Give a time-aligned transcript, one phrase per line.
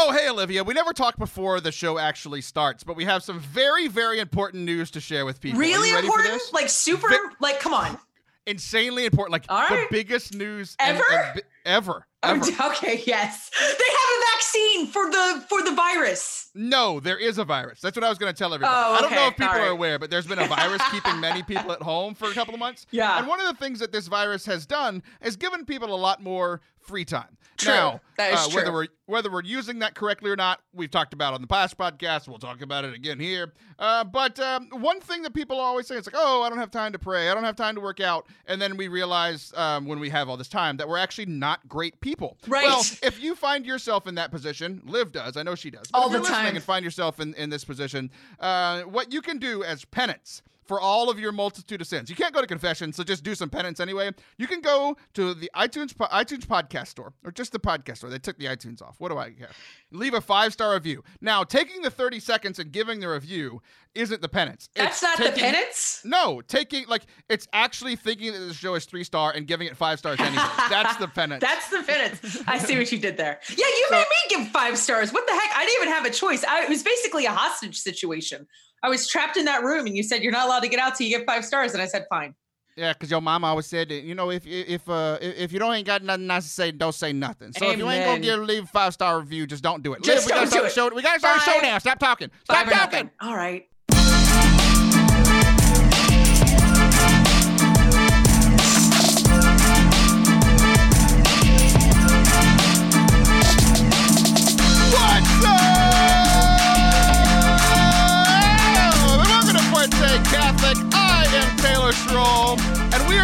[0.00, 0.62] Oh, hey, Olivia.
[0.62, 4.62] We never talked before the show actually starts, but we have some very, very important
[4.62, 5.58] news to share with people.
[5.58, 6.34] Are Really you ready for important?
[6.40, 6.52] this?
[6.52, 7.08] Like super?
[7.08, 7.98] Ve- like come on.
[8.46, 9.32] Insanely important.
[9.32, 11.02] Like the biggest news Ever?
[11.12, 12.06] and bi- ever.
[12.22, 12.44] Oh, Ever.
[12.70, 13.50] okay, yes.
[13.60, 16.48] They have a vaccine for the for the virus.
[16.54, 17.80] No, there is a virus.
[17.80, 18.72] That's what I was going to tell everybody.
[18.74, 21.20] Oh, I don't know if people All are aware, but there's been a virus keeping
[21.20, 22.86] many people at home for a couple of months.
[22.92, 23.18] Yeah.
[23.18, 26.22] And one of the things that this virus has done is given people a lot
[26.22, 27.36] more free time.
[27.58, 27.72] True.
[27.72, 28.74] Now, That is uh, whether true.
[28.74, 32.28] we're whether we're using that correctly or not, we've talked about on the past podcast.
[32.28, 33.52] We'll talk about it again here.
[33.78, 36.70] Uh, but um, one thing that people always say is like, "Oh, I don't have
[36.70, 37.28] time to pray.
[37.28, 40.28] I don't have time to work out." And then we realize um, when we have
[40.28, 42.38] all this time that we're actually not great people.
[42.46, 42.64] Right.
[42.64, 45.36] Well, if you find yourself in that position, Liv does.
[45.36, 45.90] I know she does.
[45.92, 46.54] All the time.
[46.54, 50.80] And find yourself in, in this position, uh, what you can do as penance for
[50.80, 52.10] all of your multitude of sins.
[52.10, 54.12] You can't go to confession, so just do some penance anyway.
[54.36, 58.10] You can go to the iTunes iTunes podcast store or just the podcast store.
[58.10, 58.96] They took the iTunes off.
[58.98, 59.48] What do I care?
[59.90, 61.02] Leave a five star review.
[61.20, 63.62] Now, taking the 30 seconds and giving the review
[63.94, 64.68] isn't the penance.
[64.74, 66.02] That's It's not the penance.
[66.04, 69.76] No, taking like it's actually thinking that the show is three star and giving it
[69.76, 70.42] five stars anyway.
[70.70, 71.40] That's the penance.
[71.40, 72.42] That's the penance.
[72.46, 73.40] I see what you did there.
[73.48, 75.12] Yeah, you made me give five stars.
[75.12, 75.50] What the heck?
[75.56, 76.44] I didn't even have a choice.
[76.44, 78.46] I, it was basically a hostage situation.
[78.82, 80.94] I was trapped in that room, and you said you're not allowed to get out
[80.94, 82.34] till you get five stars, and I said fine.
[82.76, 85.74] Yeah, because your mama always said that you know if if uh if you don't
[85.74, 87.52] ain't got nothing nice to say, don't say nothing.
[87.52, 88.20] So if you ain't gonna Amen.
[88.20, 90.02] give leave a five star review, just don't do it.
[90.04, 90.94] Just Liv, we gotta don't start do the show.
[90.94, 91.78] We gotta start the show now.
[91.78, 92.30] Stop talking.
[92.44, 93.10] Stop talking.
[93.20, 93.68] All right.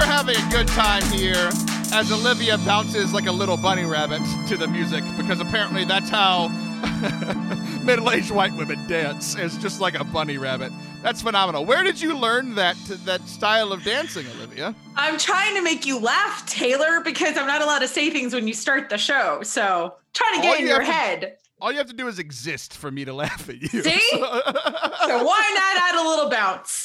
[0.04, 1.50] And we are having a good time here
[1.92, 6.48] as Olivia bounces like a little bunny rabbit to the music because apparently that's how
[7.84, 9.34] middle-aged white women dance.
[9.36, 10.72] It's just like a bunny rabbit.
[11.02, 11.64] That's phenomenal.
[11.64, 14.74] Where did you learn that that style of dancing, Olivia?
[14.96, 18.48] I'm trying to make you laugh, Taylor, because I'm not allowed to say things when
[18.48, 19.40] you start the show.
[19.42, 20.86] So trying to All get in you your have
[21.20, 21.36] to- head.
[21.60, 23.68] All you have to do is exist for me to laugh at you.
[23.82, 24.00] See?
[25.06, 26.84] So why not add a little bounce?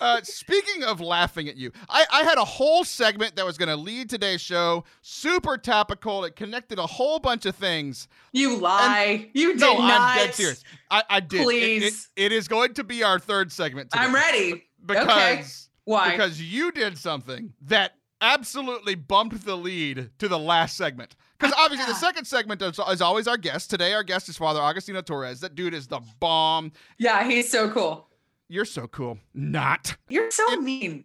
[0.00, 3.68] Uh, speaking of laughing at you, I, I had a whole segment that was going
[3.68, 4.84] to lead today's show.
[5.02, 6.24] Super topical.
[6.24, 8.08] It connected a whole bunch of things.
[8.32, 9.30] You lie.
[9.34, 10.00] you did no, not.
[10.00, 10.64] I'm dead serious.
[10.90, 11.40] I, I did.
[11.40, 12.08] It- It, Please.
[12.16, 13.90] it is going to be our third segment.
[13.90, 14.64] Today I'm ready.
[14.84, 15.44] because okay.
[15.84, 16.10] Why?
[16.10, 21.14] because you did something that absolutely bumped the lead to the last segment.
[21.38, 23.68] Because obviously the second segment is, is always our guest.
[23.70, 25.40] Today our guest is Father Agostino Torres.
[25.40, 26.72] That dude is the bomb.
[26.98, 28.08] yeah, he's so cool.
[28.48, 29.18] You're so cool.
[29.34, 29.96] Not.
[30.08, 31.04] You're so mean.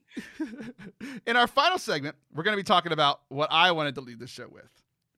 [1.25, 4.19] In our final segment, we're going to be talking about what I wanted to lead
[4.19, 4.69] the show with.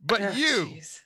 [0.06, 1.00] But Ugh, you, jeez.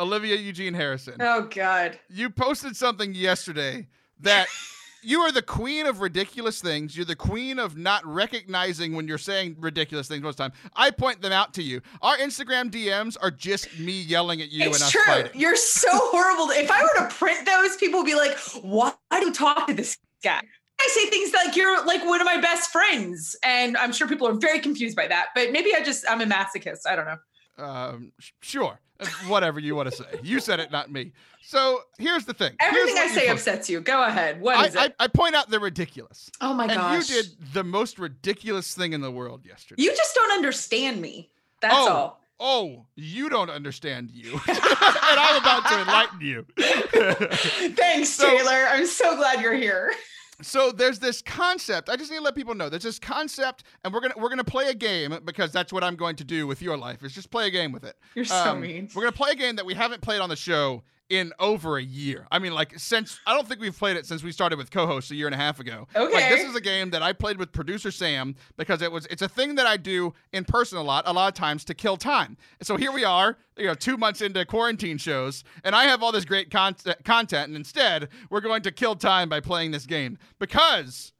[0.00, 1.98] Olivia Eugene Harrison, Oh God.
[2.08, 3.88] you posted something yesterday
[4.20, 4.46] that
[5.02, 6.96] you are the queen of ridiculous things.
[6.96, 10.70] You're the queen of not recognizing when you're saying ridiculous things most of the time.
[10.76, 11.80] I point them out to you.
[12.02, 15.02] Our Instagram DMs are just me yelling at you and it's us true.
[15.06, 15.32] fighting.
[15.40, 16.50] You're so horrible.
[16.52, 19.74] If I were to print those, people would be like, "Why do you talk to
[19.74, 20.42] this guy?"
[20.80, 24.28] I say things like you're like one of my best friends, and I'm sure people
[24.28, 25.26] are very confused by that.
[25.34, 26.86] But maybe I just I'm a masochist.
[26.86, 27.64] I don't know.
[27.64, 28.78] Um, sure.
[29.00, 30.04] Uh, Whatever you want to say.
[30.22, 31.12] You said it, not me.
[31.42, 32.52] So here's the thing.
[32.60, 33.80] Everything I say upsets you.
[33.80, 34.40] Go ahead.
[34.40, 34.94] What I, is I, it?
[35.00, 36.30] I point out the ridiculous.
[36.40, 37.08] oh my and gosh.
[37.08, 39.82] you did the most ridiculous thing in the world yesterday.
[39.82, 41.30] You just don't understand me.
[41.60, 41.88] That's Oh.
[41.92, 42.20] all.
[42.38, 44.32] oh, you don't understand you.
[44.48, 46.46] and I'm about to enlighten you.
[47.74, 48.66] Thanks, So- Taylor.
[48.70, 49.92] I'm so glad you're here.
[50.42, 51.88] So there's this concept.
[51.88, 54.44] I just need to let people know there's this concept, and we're gonna we're gonna
[54.44, 57.02] play a game because that's what I'm going to do with your life.
[57.02, 57.96] Is just play a game with it.
[58.14, 58.88] You're so Um, mean.
[58.94, 61.82] We're gonna play a game that we haven't played on the show in over a
[61.82, 62.26] year.
[62.30, 65.10] I mean, like since I don't think we've played it since we started with co-hosts
[65.10, 65.88] a year and a half ago.
[65.94, 66.28] Like Okay.
[66.30, 69.28] this is a game that I played with producer Sam because it was it's a
[69.28, 72.36] thing that I do in person a lot, a lot of times to kill time.
[72.62, 76.12] So here we are, you know, two months into quarantine shows, and I have all
[76.12, 80.18] this great con- content, and instead we're going to kill time by playing this game
[80.38, 81.12] because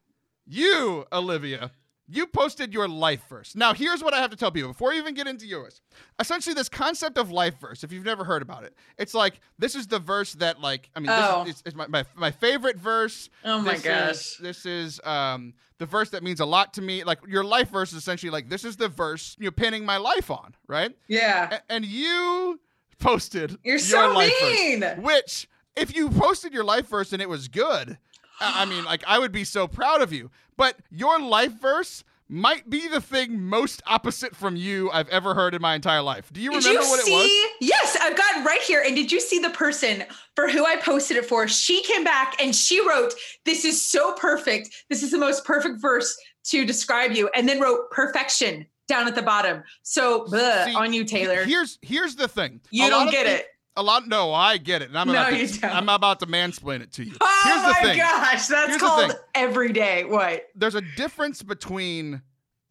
[0.45, 1.71] you, Olivia,
[2.11, 3.55] you posted your life verse.
[3.55, 5.81] Now, here's what I have to tell people before you even get into yours.
[6.19, 9.75] Essentially, this concept of life verse, if you've never heard about it, it's like this
[9.75, 11.43] is the verse that, like, I mean, Oh.
[11.45, 13.29] this is, is my, my, my favorite verse.
[13.45, 14.09] Oh my This gosh.
[14.11, 17.03] is- this is um, the verse that means a lot to me.
[17.03, 20.31] Like, your life verse is essentially like, this is the verse you're pinning my life
[20.31, 20.95] on, right?
[21.07, 21.49] Yeah.
[21.57, 22.59] A- and you
[22.99, 24.83] posted You're your so life verse, mean.
[25.01, 27.97] which, if you posted your life verse and it was good,
[28.41, 30.31] I mean, like I would be so proud of you.
[30.57, 35.55] But your life verse might be the thing most opposite from you I've ever heard
[35.55, 36.31] in my entire life.
[36.31, 37.11] Do you Did remember you what see?
[37.13, 37.69] it was?
[37.69, 38.83] Yes, I've got it right here.
[38.85, 40.03] And did you see the person
[40.35, 41.47] for who I posted it for?
[41.47, 43.13] She came back and she wrote,
[43.45, 44.69] This is so perfect.
[44.89, 46.15] This is the most perfect verse
[46.45, 47.29] to describe you.
[47.33, 49.63] And then wrote perfection down at the bottom.
[49.81, 51.43] So bleh, See, on you, Taylor.
[51.45, 52.61] Here's here's the thing.
[52.69, 53.45] You A don't get peop- it.
[53.75, 54.07] A lot.
[54.07, 54.89] No, I get it.
[54.89, 55.73] And I'm No, about to, you don't.
[55.73, 57.13] I'm about to mansplain it to you.
[57.21, 57.97] Oh here's the my thing.
[57.99, 60.03] gosh, that's Here's called everyday.
[60.03, 60.47] What?
[60.55, 62.21] There's a difference between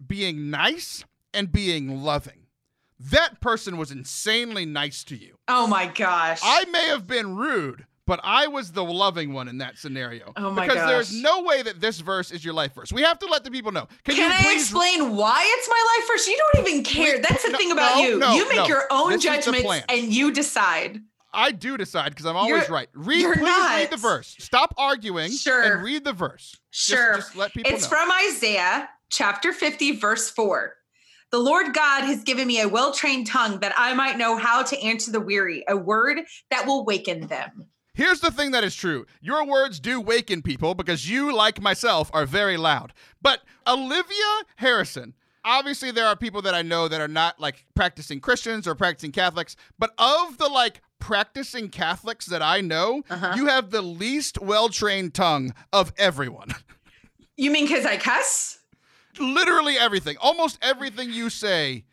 [0.06, 2.46] being nice and being loving.
[3.00, 5.38] That person was insanely nice to you.
[5.46, 6.40] Oh my gosh.
[6.42, 10.32] I may have been rude, but I was the loving one in that scenario.
[10.36, 12.90] Oh my because there's no way that this verse is your life verse.
[12.90, 13.86] We have to let the people know.
[14.04, 16.26] Can, Can you I please explain why it's my life verse?
[16.26, 17.20] You don't even care.
[17.20, 18.18] That's the no, thing about no, you.
[18.18, 21.00] no, you make your own This judgments and you decide.
[21.34, 22.88] I do decide because I'm always You're- right.
[22.94, 24.34] Read, please read the verse.
[24.38, 25.62] Stop arguing Sure.
[25.62, 26.56] and read the verse.
[26.72, 27.16] Just- Sure.
[27.16, 27.90] Just, let people It's know.
[27.98, 30.74] from Isaiah chapter 50, verse 4.
[31.30, 34.62] The Lord God has given me a well trained tongue that I might know how
[34.62, 36.20] to answer the weary, a word
[36.50, 37.66] that will waken them.
[37.98, 39.06] Here's the thing that is true.
[39.20, 42.92] Your words do waken people because you, like myself, are very loud.
[43.20, 45.14] But Olivia Harrison,
[45.44, 49.10] obviously there are people that I know that are not like practicing Christians or practicing
[49.10, 53.32] Catholics, but of the like practicing Catholics that I know, Uh-huh.
[53.34, 56.54] you have the least well-trained tongue of everyone.
[57.36, 58.58] You mean because I cuss?
[59.18, 60.16] Literally everything.
[60.20, 61.84] Almost everything you say,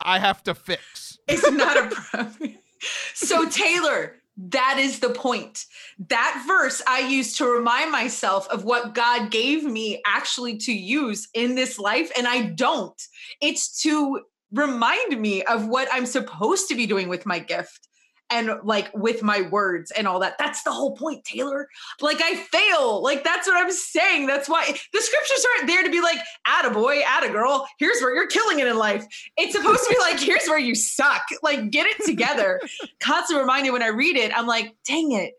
[0.00, 1.18] I have to fix.
[1.26, 2.54] It's not a problem.
[3.14, 5.64] so, Taylor, that is the point.
[6.08, 11.28] That verse I use to remind myself of what God gave me actually to use
[11.34, 13.00] in this life, and I don't.
[13.42, 14.20] It's to
[14.52, 17.87] remind me of what I'm supposed to be doing with my gift
[18.30, 20.36] and like with my words and all that.
[20.38, 21.68] That's the whole point, Taylor.
[22.00, 23.02] Like I fail.
[23.02, 24.26] Like that's what I'm saying.
[24.26, 28.58] That's why the scriptures aren't there to be like, attaboy, attagirl, here's where you're killing
[28.58, 29.06] it in life.
[29.36, 31.22] It's supposed to be like, here's where you suck.
[31.42, 32.60] Like get it together.
[33.00, 35.34] Constantly reminded when I read it, I'm like, dang it.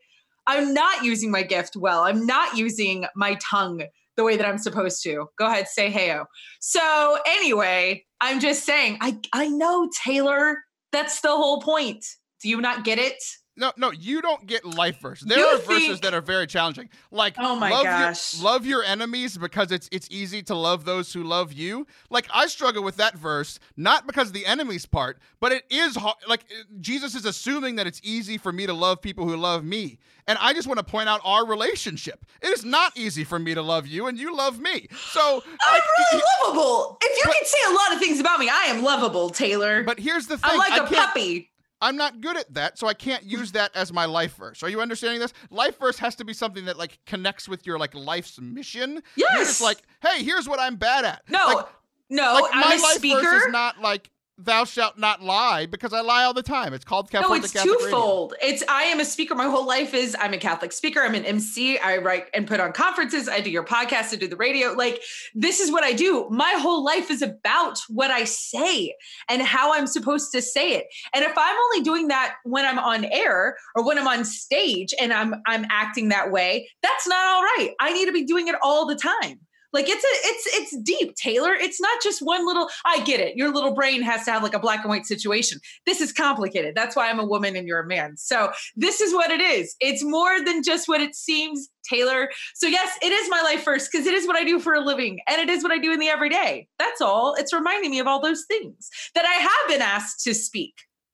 [0.48, 2.02] I'm not using my gift well.
[2.02, 3.84] I'm not using my tongue
[4.18, 5.30] the way that I'm supposed to.
[5.38, 6.26] Go ahead, say heyo.
[6.60, 10.58] So anyway, I'm just saying, I I know, Taylor.
[10.92, 12.04] That's the whole point.
[12.42, 13.22] Do you not get it?
[13.58, 15.28] No, no, you don't get life verses.
[15.28, 16.88] There You are verses that are very challenging.
[17.12, 18.36] Like Oh my love gosh.
[18.36, 21.86] Your, love your enemies because it's it's easy to love those who love you.
[22.10, 25.98] Like I struggle with that verse, not because of the enemies part, but it is
[25.98, 26.16] hard.
[26.26, 26.46] Like
[26.80, 30.00] Jesus is assuming that it's easy for me to love people who love me.
[30.26, 32.26] And I just want to point out our relationship.
[32.42, 34.88] It is not easy for me to love you and you love me.
[35.12, 36.98] So I'm like, really lovable.
[37.02, 39.84] If you can say a lot of things about me, I am lovable, Taylor.
[39.84, 40.52] but here's the thing.
[40.54, 41.50] I'm like I a can't- puppy.
[41.81, 44.64] I'm not good at that, so I can't use that as my life verse.
[44.64, 45.34] Are you understanding this?
[45.50, 49.02] Life verse has to be something that like connects with your like life's mission.
[49.16, 49.38] Yes.
[49.48, 51.22] just like, hey, here's what I'm bad at.
[51.30, 51.66] No, Like,
[52.10, 53.36] no, like, I'm my a life verse speaker.
[53.36, 54.10] is not like
[54.40, 56.74] thou shalt not lie because I lie all the time.
[56.74, 57.30] It's called Catholic.
[57.30, 57.90] No, it's Catholic Radio.
[57.90, 58.34] twofold.
[58.42, 59.36] It's I am a speaker.
[59.36, 61.02] My whole life is I'm a Catholic speaker.
[61.02, 61.78] I'm an MC.
[61.78, 63.28] I write and put on conferences.
[63.28, 64.14] I do your podcast.
[64.14, 64.72] I do the radio.
[64.72, 65.02] Like
[65.36, 66.28] this is what I do.
[66.30, 68.96] My whole life is about what I say
[69.28, 70.86] and how I'm supposed to say it.
[71.14, 74.94] And if I'm only doing that when I'm on air or when I'm on stage
[75.02, 77.74] and I'm I'm acting that way, that's not all right.
[77.80, 79.40] I need to be doing it all the time.
[79.71, 81.54] Like it's a it's it's deep, Taylor.
[81.54, 83.36] It's not just one little I get it.
[83.36, 85.60] Your little brain has to have like a black and white situation.
[85.86, 86.74] This is complicated.
[86.75, 88.18] That's why I'm a woman and you're a man.
[88.18, 89.75] So this is what it is.
[89.80, 92.30] It's more than just what it seems, Taylor.
[92.56, 94.81] So yes, it is my life first because it is what I do for a
[94.81, 96.68] living and it is what I do in the everyday.
[96.80, 97.35] That's all.
[97.35, 100.73] It's reminding me of all those things that I have been asked to speak.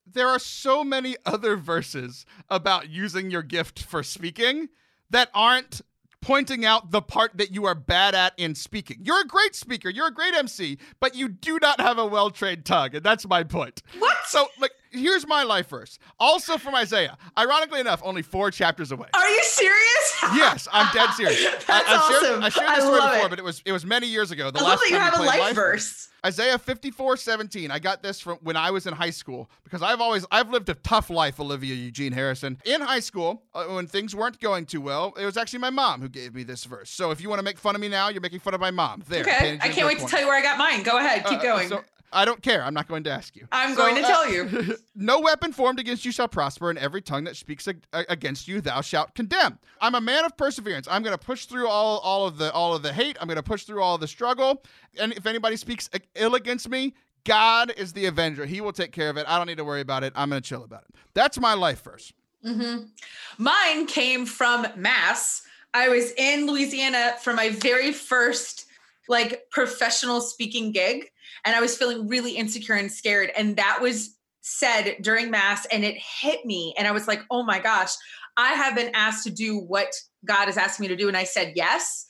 [0.10, 4.70] There are so many other verses about using your gift for speaking
[5.10, 5.82] that aren't
[6.26, 8.98] pointing out the part that you are bad at in speaking.
[9.04, 12.66] You're a great speaker, you're a great MC, but you do not have a well-trained
[12.66, 13.84] tongue, and that's my point.
[14.00, 14.18] What?
[14.26, 16.00] So, like, here's my life verse.
[16.20, 17.18] Also from Isaiah.
[17.38, 19.08] Ironically enough, only four chapters away.
[19.14, 20.24] Are you serious?
[20.36, 21.44] Yes, I'm dead serious.
[21.68, 22.44] That's I, I've shared.
[22.44, 23.30] I shared I this story before, it.
[23.30, 24.52] but it was it was many years ago.
[24.52, 26.10] The I last love that you have a played life verse.
[26.26, 27.70] Isaiah 54, 17.
[27.70, 30.68] I got this from when I was in high school because I've always I've lived
[30.70, 32.58] a tough life, Olivia Eugene Harrison.
[32.66, 36.02] In high school, uh, when things weren't going too well, it was actually my mom
[36.02, 36.90] who gave me this verse.
[36.90, 38.72] So if you want to make fun of me now, you're making fun of my
[38.72, 39.04] mom.
[39.08, 39.22] There.
[39.22, 39.60] Okay.
[39.62, 40.82] I can't wait to tell you where I got mine.
[40.82, 41.26] Go ahead.
[41.26, 41.70] Keep going.
[41.70, 41.84] So
[42.16, 42.64] I don't care.
[42.64, 43.48] I'm not going to ask you.
[43.52, 44.78] I'm So, going to uh, tell you.
[44.96, 48.62] no weapon formed against you shall prosper, and every tongue that speaks ag- against you
[48.62, 49.60] thou shalt condemn.
[49.82, 50.88] I'm a man of perseverance.
[50.90, 53.18] I'm going to push through all, all of the all of the hate.
[53.22, 54.64] I'm going to push through all of the struggle.
[55.00, 56.94] And if anybody speaks ill against me,
[57.26, 58.46] God is the avenger.
[58.46, 59.26] He will take care of it.
[59.28, 60.14] I don't need to worry about it.
[60.16, 60.96] I'm going to chill about it.
[61.14, 62.14] That's my life verse.
[62.44, 62.78] hmm
[63.38, 65.42] Mine came from Mass.
[65.74, 68.66] I was in Louisiana for my very first
[69.10, 71.12] like professional speaking gig
[71.46, 73.32] and I was feeling really insecure and scared.
[73.38, 76.74] And that was said during mass and it hit me.
[76.78, 77.92] And I was like, oh my gosh,
[78.38, 79.94] I have been asked to do what
[80.26, 81.08] God has asked me to do.
[81.08, 82.06] And I said yes.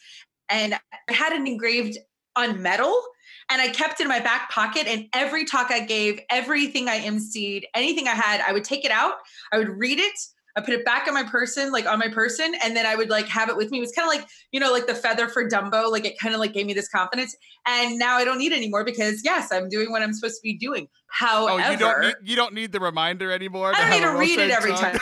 [0.50, 1.98] And I had it engraved
[2.36, 3.02] on metal
[3.50, 4.88] and I kept it in my back pocket.
[4.88, 8.92] And every talk I gave, everything I emceed, anything I had, I would take it
[8.92, 9.16] out,
[9.52, 10.20] I would read it,
[10.58, 13.10] I put it back on my person, like on my person, and then I would
[13.10, 13.80] like have it with me.
[13.80, 15.92] It was kind of like, you know, like the feather for Dumbo.
[15.92, 17.36] Like it kind of like gave me this confidence.
[17.68, 20.42] And now I don't need it anymore because yes, I'm doing what I'm supposed to
[20.44, 20.88] be doing.
[21.08, 23.74] However, oh, you don't need, you don't need the reminder anymore.
[23.76, 24.98] I don't need to read it every time.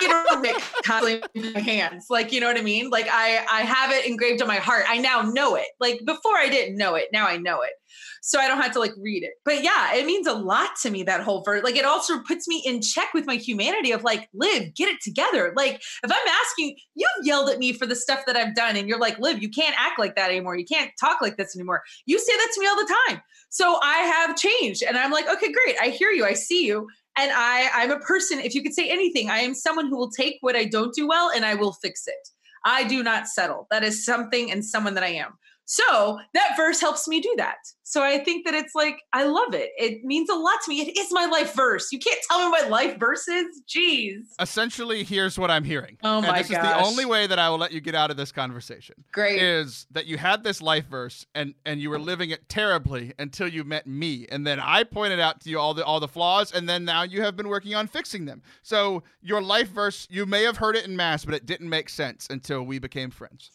[0.00, 2.06] you don't make constantly in my hands.
[2.10, 2.90] Like, you know what I mean?
[2.90, 4.84] Like I I have it engraved on my heart.
[4.88, 5.66] I now know it.
[5.78, 7.06] Like before I didn't know it.
[7.12, 7.70] Now I know it
[8.22, 9.32] so I don't have to like read it.
[9.44, 11.62] But yeah, it means a lot to me that whole verse.
[11.62, 15.00] Like it also puts me in check with my humanity of like, live, get it
[15.02, 15.52] together.
[15.56, 18.88] Like if I'm asking, you've yelled at me for the stuff that I've done, and
[18.88, 20.56] you're like, live, you can't act like that anymore.
[20.56, 21.82] You can't talk like this anymore.
[22.06, 23.22] You say that to me all the time.
[23.50, 25.76] So I have changed, and I'm like, okay, great.
[25.80, 26.24] I hear you.
[26.24, 26.88] I see you.
[27.16, 28.38] And I, I'm a person.
[28.38, 31.08] If you could say anything, I am someone who will take what I don't do
[31.08, 32.28] well and I will fix it.
[32.64, 33.66] I do not settle.
[33.72, 35.32] That is something and someone that I am.
[35.70, 37.58] So that verse helps me do that.
[37.82, 39.70] So I think that it's like, I love it.
[39.76, 40.80] It means a lot to me.
[40.80, 41.92] It is my life verse.
[41.92, 43.62] You can't tell me my life verse is.
[43.68, 44.20] Jeez.
[44.40, 45.98] Essentially, here's what I'm hearing.
[46.02, 46.64] Oh my and this gosh.
[46.64, 49.04] is the only way that I will let you get out of this conversation.
[49.12, 49.42] Great.
[49.42, 53.46] Is that you had this life verse and and you were living it terribly until
[53.46, 54.26] you met me.
[54.30, 57.02] And then I pointed out to you all the all the flaws, and then now
[57.02, 58.42] you have been working on fixing them.
[58.62, 61.90] So your life verse, you may have heard it in mass, but it didn't make
[61.90, 63.50] sense until we became friends.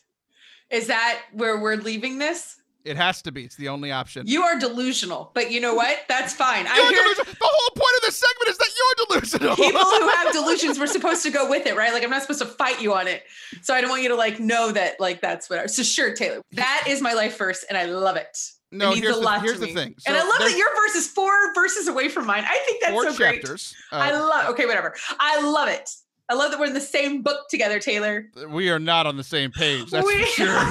[0.69, 2.57] Is that where we're leaving this?
[2.85, 3.45] It has to be.
[3.45, 4.27] It's the only option.
[4.27, 5.99] You are delusional, but you know what?
[6.09, 6.65] That's fine.
[6.65, 7.25] You're I hear delusional.
[7.31, 9.55] The whole point of this segment is that you're delusional.
[9.55, 11.93] people who have delusions we're supposed to go with it, right?
[11.93, 13.23] Like I'm not supposed to fight you on it.
[13.61, 15.59] So I don't want you to like know that like that's what.
[15.59, 18.37] I, so sure, Taylor, that is my life first, and I love it.
[18.73, 19.95] No, it means here's a the- here's the thing.
[20.05, 22.43] and I love that your verse is four verses away from mine.
[22.45, 23.35] I think that's Four so great.
[23.41, 23.73] chapters.
[23.93, 24.49] I Uh, love.
[24.49, 24.93] Okay, whatever.
[25.19, 25.89] I love it.
[26.33, 28.25] I love that we're in the same book together, Taylor.
[28.49, 29.91] we are not on the same page.
[29.91, 30.47] That's We- for sure.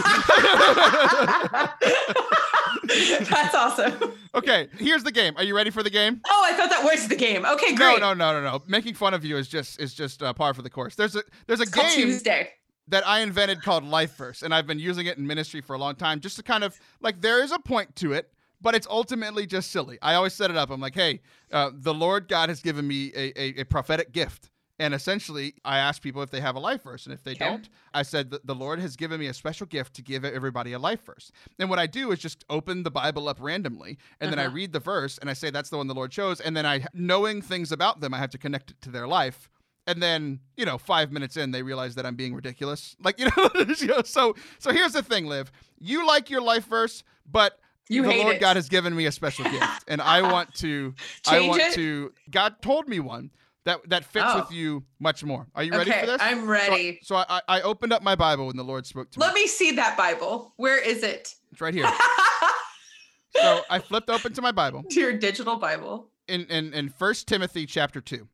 [3.30, 4.12] That's awesome.
[4.34, 5.34] okay, here's the game.
[5.36, 6.20] Are you ready for the game?
[6.28, 7.46] Oh, I thought that was the game.
[7.46, 8.00] Okay, great.
[8.00, 8.50] no, no, no, no.
[8.58, 8.62] No.
[8.66, 10.94] Making fun of you is just is just uh, par for the course.
[10.96, 12.50] There's a there's a It's game Tuesday.
[12.88, 15.78] that I invented called Life Verse, and I've been using it in ministry for a
[15.78, 18.86] long time, just to kind of like there is a point to it, but it's
[18.90, 19.98] ultimately just silly.
[20.02, 20.70] I always set it up.
[20.70, 21.20] I'm like, hey,
[21.52, 24.50] uh, the Lord God has given me a, a, a prophetic gift.
[24.82, 27.06] And essentially, I ask people if they have a life verse.
[27.06, 30.02] And if they don't, I said the Lord has given me a special gift to
[30.02, 31.30] give everybody a life verse.
[31.60, 34.54] And what I do is just open the Bible up randomly, and then I Uh-huh.
[34.56, 36.40] read the verse, and I say that's the one the Lord chose.
[36.40, 39.48] And then I, knowing things about them, I have to connect it to their life.
[39.86, 42.96] And then, you know, five minutes in, they realize that I'm being ridiculous.
[43.04, 45.52] Like, you know, you know, so so here's the thing, Liv.
[45.78, 47.58] You like your life verse, but
[47.88, 48.40] You the Lord it.
[48.40, 50.94] God has given me a special gift, and I want to.
[51.26, 51.74] I want it?
[51.74, 52.12] to.
[52.30, 53.30] God told me one
[53.64, 54.40] that that fits Oh.
[54.40, 55.46] with you much more.
[55.54, 56.20] Are you ready okay, for this?
[56.20, 56.98] I'm So- ready.
[57.02, 59.24] So, I, I opened up my Bible when the Lord spoke to me.
[59.26, 59.46] Let me.
[59.46, 60.52] see that Bible.
[60.56, 61.34] Where is it?
[61.52, 61.86] It's right here.
[63.36, 66.10] so I flipped open to my Bible to your digital Bible.
[66.28, 68.28] in in in First Timothy chapter two,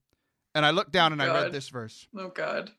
[0.54, 2.06] and I looked down and I read this verse.
[2.16, 2.70] Oh God.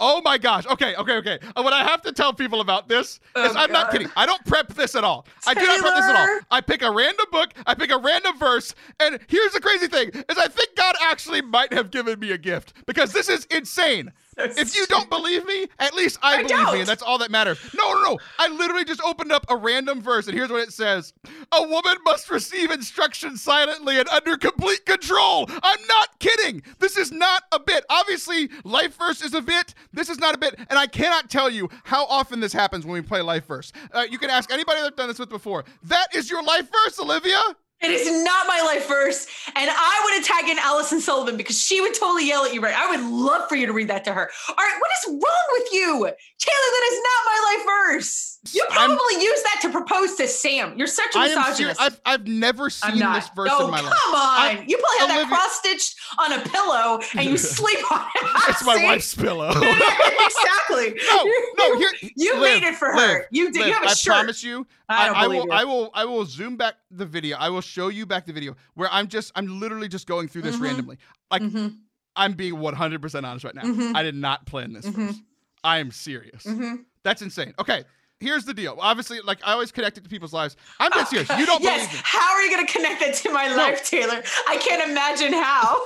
[0.00, 0.64] Oh my gosh.
[0.66, 1.38] Okay, okay, okay.
[1.56, 4.08] Uh, What I have to tell people about this is Oh, I'm not kidding.
[4.16, 5.26] I don't prep this at all.
[5.46, 6.40] I do not prep this at all.
[6.50, 10.10] I pick a random book, I pick a random verse, and here's the crazy thing
[10.10, 14.12] is I think God actually might have given me a gift because this is insane.
[14.38, 16.78] If you don't believe me, at least I, I believe me, don't.
[16.78, 17.58] and that's all that matters.
[17.74, 18.18] No, no, no.
[18.38, 21.12] I literally just opened up a random verse, and here's what it says
[21.52, 25.46] A woman must receive instruction silently and under complete control.
[25.62, 26.62] I'm not kidding.
[26.78, 27.84] This is not a bit.
[27.90, 29.74] Obviously, Life Verse is a bit.
[29.92, 30.54] This is not a bit.
[30.70, 33.72] And I cannot tell you how often this happens when we play Life Verse.
[33.92, 35.64] Uh, you can ask anybody that I've done this with before.
[35.84, 37.40] That is your Life Verse, Olivia?
[37.80, 39.26] It is not my life verse.
[39.54, 42.74] And I would tagged in Allison Sullivan because she would totally yell at you, right?
[42.76, 44.30] I would love for you to read that to her.
[44.48, 45.92] All right, what is wrong with you?
[45.94, 48.37] Taylor, that is not my life verse.
[48.52, 50.78] You I'm- probably used that to propose to Sam.
[50.78, 51.80] You're such a misogynist.
[51.80, 53.94] I've, I've never seen this verse no, in my come life.
[53.94, 54.12] on.
[54.14, 58.06] I- you probably have Olivia- that cross stitched on a pillow and you sleep on
[58.14, 58.30] it.
[58.48, 59.48] It's my wife's pillow.
[59.50, 61.00] exactly.
[61.08, 63.26] No, You- no, here You Liv, made it for Liv, her.
[63.30, 63.58] You did.
[63.60, 64.12] Liv, you have a I shirt.
[64.14, 64.66] promise you.
[64.88, 65.46] I don't I, believe will.
[65.46, 65.52] you.
[65.52, 65.90] I will.
[65.94, 67.36] I will zoom back the video.
[67.38, 69.32] I will show you back the video where I'm just.
[69.34, 70.60] I'm literally just going through this Mhm.
[70.62, 70.98] randomly.
[71.30, 71.76] Like Mhm,
[72.16, 73.62] I'm being 100 percent honest right now.
[73.62, 73.94] Mhm.
[73.94, 75.16] I did not plan this Mhm.
[75.64, 76.44] I am serious.
[76.44, 76.84] mhm.
[77.02, 77.52] That's insane.
[77.58, 77.84] Okay.
[78.20, 78.76] Here's the deal.
[78.80, 80.56] Obviously, like I always connect it to people's lives.
[80.80, 81.28] I'm dead oh, serious.
[81.38, 81.86] You don't yes.
[81.86, 82.00] believe me.
[82.04, 84.22] How are you going to connect that to my life, Taylor?
[84.48, 85.80] I can't imagine how.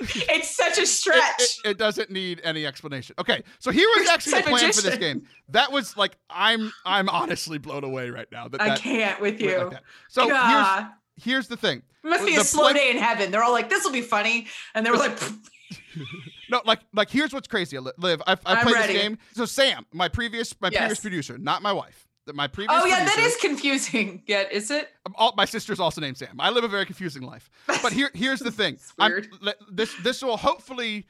[0.00, 1.20] it's such a stretch.
[1.38, 3.14] it- it doesn't need any explanation.
[3.20, 5.26] Okay, so here was actually the plan for this game.
[5.50, 9.40] That was like I'm I'm honestly blown away right now that I that can't with
[9.40, 9.58] you.
[9.58, 9.82] like that.
[10.08, 10.86] So here's
[11.22, 11.82] here's the thing.
[12.02, 13.30] it must be the a slow plan- day in heaven.
[13.30, 15.16] They're all like, "This will be funny," and they were like,
[16.52, 17.78] No, like like here's what's crazy.
[17.78, 18.92] Li- Liv, I've, I've played ready.
[18.92, 19.18] this game.
[19.32, 22.06] So Sam, my previous my previous producer, not my wife.
[22.26, 24.90] that My previous "Oh yeah, that producer- is confusing." Yet is it?
[25.06, 26.36] Um, all, my sister's also named Sam.
[26.38, 27.48] I live a very confusing life.
[27.82, 28.78] But here, here's the thing.
[29.70, 31.06] This this will hopefully.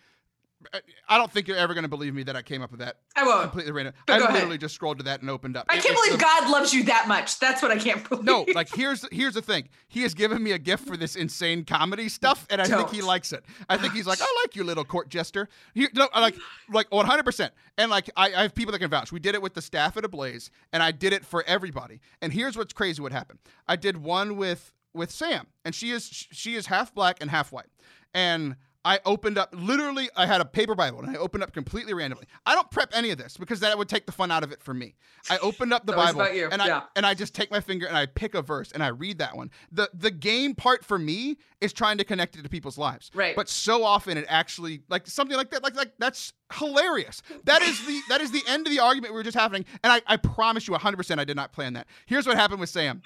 [1.08, 2.96] I don't think you're ever going to believe me that I came up with that
[3.16, 3.42] I won't.
[3.42, 3.94] completely random.
[4.08, 4.34] I go ahead.
[4.34, 5.66] literally just scrolled to that and opened up.
[5.68, 7.38] I It- can't believe God loves you that much.
[7.38, 8.24] That's what I can't believe.
[8.24, 9.68] No, like here's here's the thing.
[9.88, 13.02] He has given me a gift for this insane comedy stuff, and I think he
[13.02, 13.44] likes it.
[13.68, 15.48] I think he's like, I like you, little court jester.
[15.74, 16.36] He, no, like
[16.70, 17.22] like 100.
[17.24, 19.12] percent And like I, I have people that can vouch.
[19.12, 22.00] We did it with the staff at Ablaze, and I did it for everybody.
[22.20, 23.02] And here's what's crazy.
[23.02, 23.38] What happened?
[23.66, 27.52] I did one with with Sam, and she is she is half black and half
[27.52, 27.66] white,
[28.14, 28.56] and.
[28.84, 32.26] I opened up literally I had a paper Bible and I opened up completely randomly.
[32.44, 34.62] I don't prep any of this because that would take the fun out of it
[34.62, 34.94] for me.
[35.30, 36.82] I opened up the Bible and I yeah.
[36.96, 39.36] and I just take my finger and I pick a verse and I read that
[39.36, 39.50] one.
[39.70, 43.10] The the game part for me is trying to connect it to people's lives.
[43.14, 43.36] Right.
[43.36, 47.22] But so often it actually like something like that, like like that's hilarious.
[47.44, 49.64] That is the that is the end of the argument we were just having.
[49.84, 51.86] And I, I promise you 100% I did not plan that.
[52.06, 53.02] Here's what happened with Sam.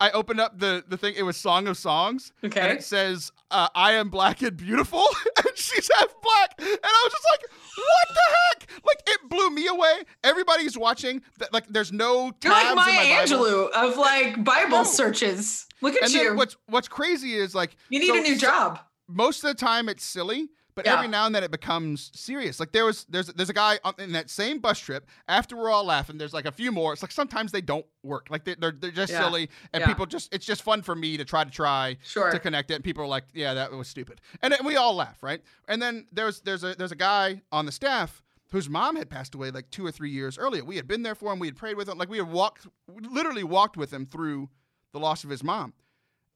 [0.00, 1.14] I opened up the the thing.
[1.16, 2.70] It was Song of Songs, and Okay.
[2.72, 5.04] it says, uh, "I am black and beautiful,"
[5.36, 7.42] and she's half black, and I was just like,
[7.76, 10.04] "What the heck?" Like it blew me away.
[10.24, 11.22] Everybody's watching.
[11.38, 12.86] That like, there's no You're like Maya my
[13.26, 13.44] Bible.
[13.44, 14.84] Angelou of like Bible No.
[14.84, 15.66] searches.
[15.82, 16.34] Look at And you.
[16.34, 18.80] what's what's crazy is like you need so- a new so- job.
[19.08, 20.48] most of the time it's silly,
[20.82, 20.96] but Yeah.
[20.96, 22.58] every now and then it becomes serious.
[22.58, 25.06] Like there was there's there's a guy on, in that same bus trip.
[25.28, 26.92] After we're all laughing, there's like a few more.
[26.92, 28.28] It's like sometimes they don't work.
[28.30, 29.20] Like they, they're they're just Yeah.
[29.24, 29.86] silly, and Yeah.
[29.86, 32.30] people just it's just fun for me to try to try Sure.
[32.30, 32.74] to connect it.
[32.74, 35.42] And people are like, yeah, that was stupid, and then we all laugh, right?
[35.68, 38.22] And then there's there's a there's a guy on the staff.
[38.52, 40.64] Whose mom had passed away like two or three years earlier.
[40.64, 41.38] We had been there for him.
[41.38, 41.98] We had prayed with him.
[41.98, 44.48] Like we had walked, literally walked with him through
[44.92, 45.72] the loss of his mom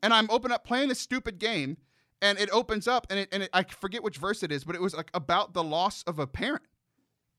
[0.00, 1.76] and I'm open up playing this stupid game,
[2.24, 4.74] and it opens up, and it, and it, I forget which verse it is, but
[4.74, 6.62] it was like about the loss of a parent,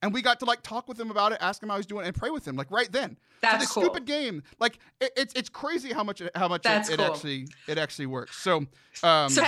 [0.01, 2.05] and we got to like talk with him about it, ask him how he's doing,
[2.05, 3.17] and pray with him like right then.
[3.41, 3.83] That's so this cool.
[3.83, 7.47] stupid game, like it, it's it's crazy how much it- how much it, it actually
[7.67, 8.37] it actually works.
[8.37, 8.65] So
[9.03, 9.43] um, so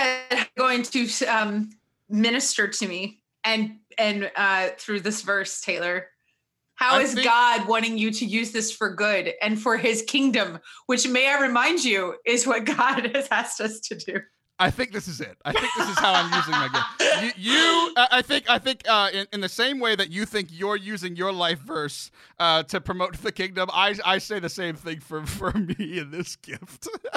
[0.57, 1.69] going to um,
[2.09, 6.07] minister to me and and uh, through this verse, Taylor.
[6.75, 10.03] How I is think- God wanting you to use this for good and for His
[10.03, 10.59] kingdom?
[10.85, 14.19] Which, may I remind you, is what God has asked us to do.
[14.59, 15.37] I think this is it.
[15.45, 17.31] I think this is how I'm using my game.
[17.37, 20.49] You, you I think, I think, uh, in, in the same way that you think
[20.51, 24.75] you're using your life verse uh, to promote the kingdom, I, I say the same
[24.75, 26.87] thing for for me in this gift.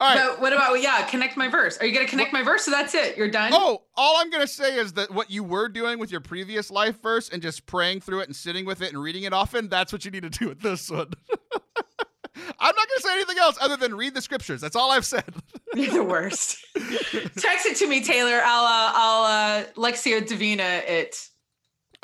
[0.00, 0.28] All right.
[0.28, 1.06] But what about yeah?
[1.06, 1.78] Connect my verse.
[1.78, 2.64] Are you gonna connect my verse?
[2.64, 3.16] So that's it.
[3.16, 3.52] You're done.
[3.54, 7.00] Oh, all I'm gonna say is that what you were doing with your previous life
[7.02, 9.92] verse and just praying through it and sitting with it and reading it often, that's
[9.92, 11.12] what you need to do with this one.
[12.58, 14.60] I'm not gonna say anything else other than read the scriptures.
[14.60, 15.24] That's all I've said.
[15.74, 16.64] You're the worst.
[16.74, 18.40] Text it to me, Taylor.
[18.44, 21.28] I'll uh, I'll uh, Lectio Divina it.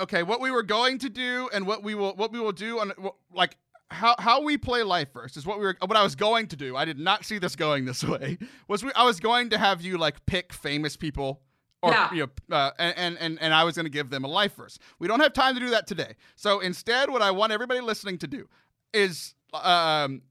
[0.01, 2.81] okay, what we were going to do and what we will what we will do
[2.81, 2.93] on
[3.35, 3.57] like
[3.91, 6.57] how how we play life verse is what we were what I was going to
[6.57, 6.77] do.
[6.77, 8.39] I did not see this going this way.
[8.69, 11.43] Was we I was going to have you like pick famous people
[11.83, 12.13] or Yeah.
[12.15, 14.79] you know uh, and and and I was going to give them a life verse.
[14.99, 16.15] We don't have time to do that today.
[16.37, 18.49] So instead what I want everybody listening to do
[18.95, 20.23] is um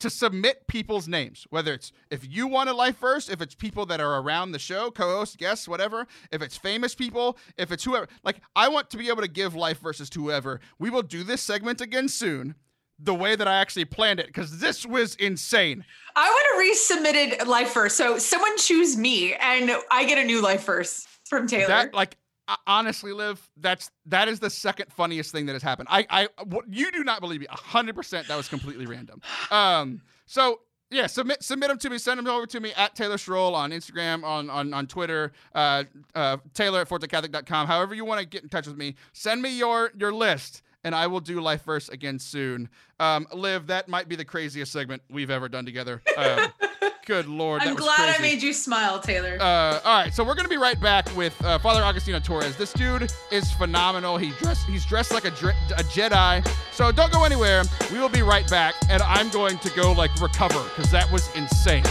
[0.00, 3.86] to submit people's names, whether it's if you want a life verse, if it's people
[3.86, 8.08] that are around the show, co-hosts, guests, whatever, if it's famous people, if it's whoever.
[8.24, 10.60] Like I want to be able to give life verses to whoever.
[10.78, 12.56] We will do this segment again soon,
[12.98, 15.84] the way that I actually planned it, because this was insane.
[16.16, 17.94] I want a resubmitted life verse.
[17.94, 21.68] So someone choose me, and I get a new life verse from Taylor.
[21.68, 22.16] That like
[22.66, 25.88] honestly, Liv, that's that is the second funniest thing that has happened.
[25.90, 27.46] I I what, you do not believe me.
[27.50, 29.20] hundred percent, that was completely random.
[29.50, 30.60] Um, so.
[30.90, 31.98] Yeah, submit submit them to me.
[31.98, 35.84] Send them over to me at Taylor Stroll on Instagram, on on, on Twitter, uh,
[36.14, 37.66] uh, Taylor at ForteCatholic.com.
[37.66, 40.94] However you want to get in touch with me, send me your your list, and
[40.94, 42.68] I will do Life Verse again soon.
[43.00, 46.00] Um, Liv, that might be the craziest segment we've ever done together.
[46.16, 46.52] Um,
[47.04, 49.36] good lord, I'm glad I made you smile, Taylor.
[49.40, 52.56] Uh, all right, so we're gonna be right back with uh, Father Agostino Torres.
[52.56, 54.16] This dude is phenomenal.
[54.16, 56.46] He dressed, he's dressed like a, dre- a Jedi.
[56.72, 57.62] So don't go anywhere.
[57.92, 61.34] We will be right back, and I'm going to go like recover because that was
[61.34, 61.84] insane.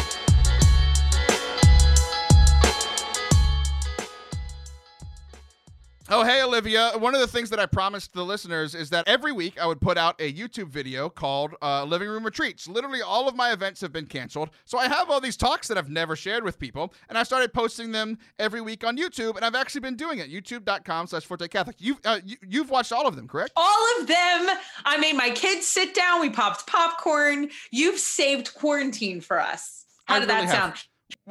[6.15, 6.91] Oh, hey, Olivia.
[6.99, 9.82] One of the things that I promised the listeners is that every week I would
[9.82, 12.67] put out a YouTube video called uh, Living Room Retreats.
[12.67, 14.52] Literally, all of my events have been canceled.
[14.63, 17.52] So I have all these talks that I've never shared with people, and I started
[17.52, 20.30] posting them every week on YouTube, and I've actually been doing it.
[20.30, 21.78] YouTube.com slash Forte Catholic.
[21.80, 23.54] You've, uh, you, you've watched all of them, correct?
[23.56, 24.49] All of them.
[24.86, 26.21] I made my kids sit down.
[26.21, 27.49] We popped popcorn.
[27.71, 29.84] You've saved quarantine for us.
[30.06, 30.78] How I did really that have.
[30.78, 30.84] sound?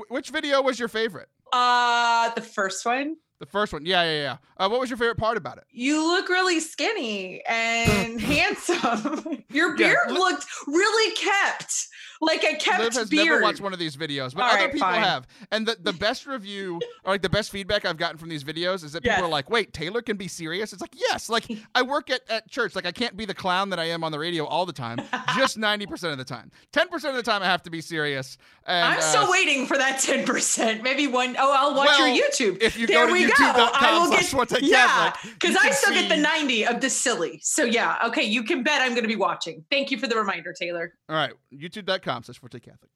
[0.09, 1.29] Wh- which video was your favorite?
[1.53, 3.15] Uh, the first one.
[3.43, 3.85] The first one.
[3.85, 4.37] Yeah, yeah, yeah.
[4.57, 5.65] Uh, what was your favorite part about it?
[5.73, 9.43] You look really skinny and handsome.
[9.51, 11.89] Your beard Liv- looked really kept,
[12.23, 13.27] like a kept Liv has beard.
[13.27, 15.03] never watched one of these videos, but All other right, people fine.
[15.03, 15.27] have.
[15.51, 18.85] And the, the best review or like the best feedback I've gotten from these videos
[18.85, 19.23] is that people Yes.
[19.23, 20.73] are like, wait, Taylor can be serious?
[20.73, 21.29] It's like, yes.
[21.29, 22.77] Like I work at, at church.
[22.77, 24.99] Like I can't be the clown that I am on the radio all the time,
[25.37, 26.53] just 90% of the time.
[26.73, 28.39] 10% of the time I have to be serious.
[28.67, 30.81] And, I'm uh, still waiting for that 10%.
[30.83, 32.63] Maybe one oh I'll watch Well, your YouTube.
[32.63, 33.33] if you there go to we go.
[33.33, 37.41] youtube.com I slash get Forte yeah, because I still get the 90 of the silly.
[37.43, 39.65] So yeah, okay, you can bet I'm going to be watching.
[39.73, 40.95] Thank you for the reminder, Taylor.
[41.09, 42.91] All right, youtube.com slash Forte Catholic.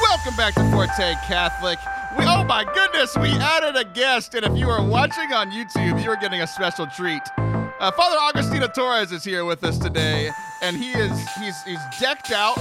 [0.00, 1.78] Welcome back to Forte Catholic.
[2.16, 6.02] We, oh my goodness, we added a guest, and if you are watching on YouTube,
[6.02, 7.22] you are getting a special treat.
[7.36, 10.30] Uh, Father Agostino Torres is here with us today,
[10.62, 12.56] and he is he's he's decked out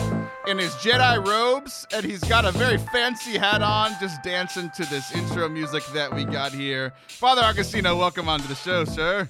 [0.48, 4.86] in his Jedi robes, and he's got a very fancy hat on, just dancing to
[4.86, 6.94] this intro music that we got here.
[7.08, 9.30] Father Agostino, welcome onto the show, sir.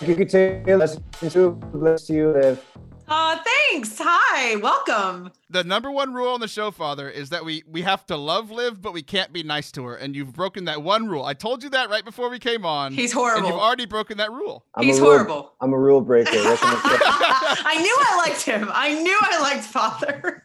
[0.00, 0.98] You could say bless
[1.34, 2.64] you, bless you, live.
[3.08, 3.38] Uh
[3.70, 3.98] thanks.
[4.00, 5.30] Hi, welcome.
[5.50, 8.50] The number one rule on the show, Father, is that we we have to love
[8.50, 11.24] Liv, but we can't be nice to her, and you've broken that one rule.
[11.24, 12.92] I told you that right before we came on.
[12.92, 13.38] He's horrible.
[13.38, 13.58] and horrible.
[13.58, 14.66] you've already broken that rule.
[14.74, 15.54] I'm He's a rule, horrible.
[15.60, 16.30] I'm a rule breaker.
[16.34, 18.68] I knew I liked him.
[18.72, 20.44] I knew I liked Father.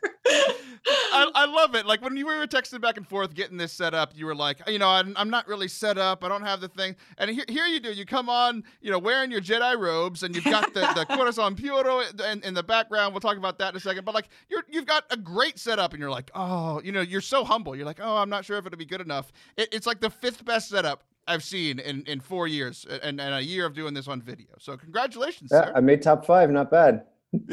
[0.86, 1.86] I, I love it.
[1.86, 4.62] Like when you were texting back and forth getting this set up, you were like,
[4.68, 6.24] you know, I'm, I'm not really set up.
[6.24, 6.96] I don't have the thing.
[7.18, 7.92] And here, here you do.
[7.92, 11.56] You come on, you know, wearing your Jedi robes, and you've got the, the Corazon
[11.56, 13.14] Puro in, in the background.
[13.14, 14.06] We'll talk about that in a second.
[14.06, 17.22] But like, you're you've got a great setup, and you're like, oh, you know, you're
[17.22, 17.76] so humble.
[17.76, 19.32] You're like, oh, I'm not sure if it'll be good enough.
[19.58, 23.36] It, it's like the fifth best setup I've seen in, in four years and, and
[23.36, 24.48] a year of doing this on video.
[24.60, 25.74] So congratulations, Yeah, sir.
[25.76, 26.50] I made top five.
[26.50, 27.06] Not bad.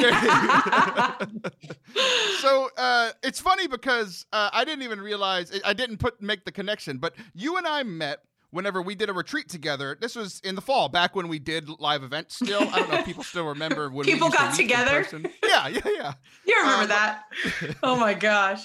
[2.40, 6.53] so uh, it's funny because uh, I didn't even realize I didn't put make the
[6.53, 9.96] connection, but you and I met whenever we did a retreat together.
[10.00, 12.36] This was in the fall, back when we did live events.
[12.36, 15.06] Still, I don't know if people still remember when we People to got in together?
[15.44, 16.12] Yeah, yeah, yeah.
[16.46, 17.22] you remember Um, that?
[17.82, 18.62] Oh my gosh.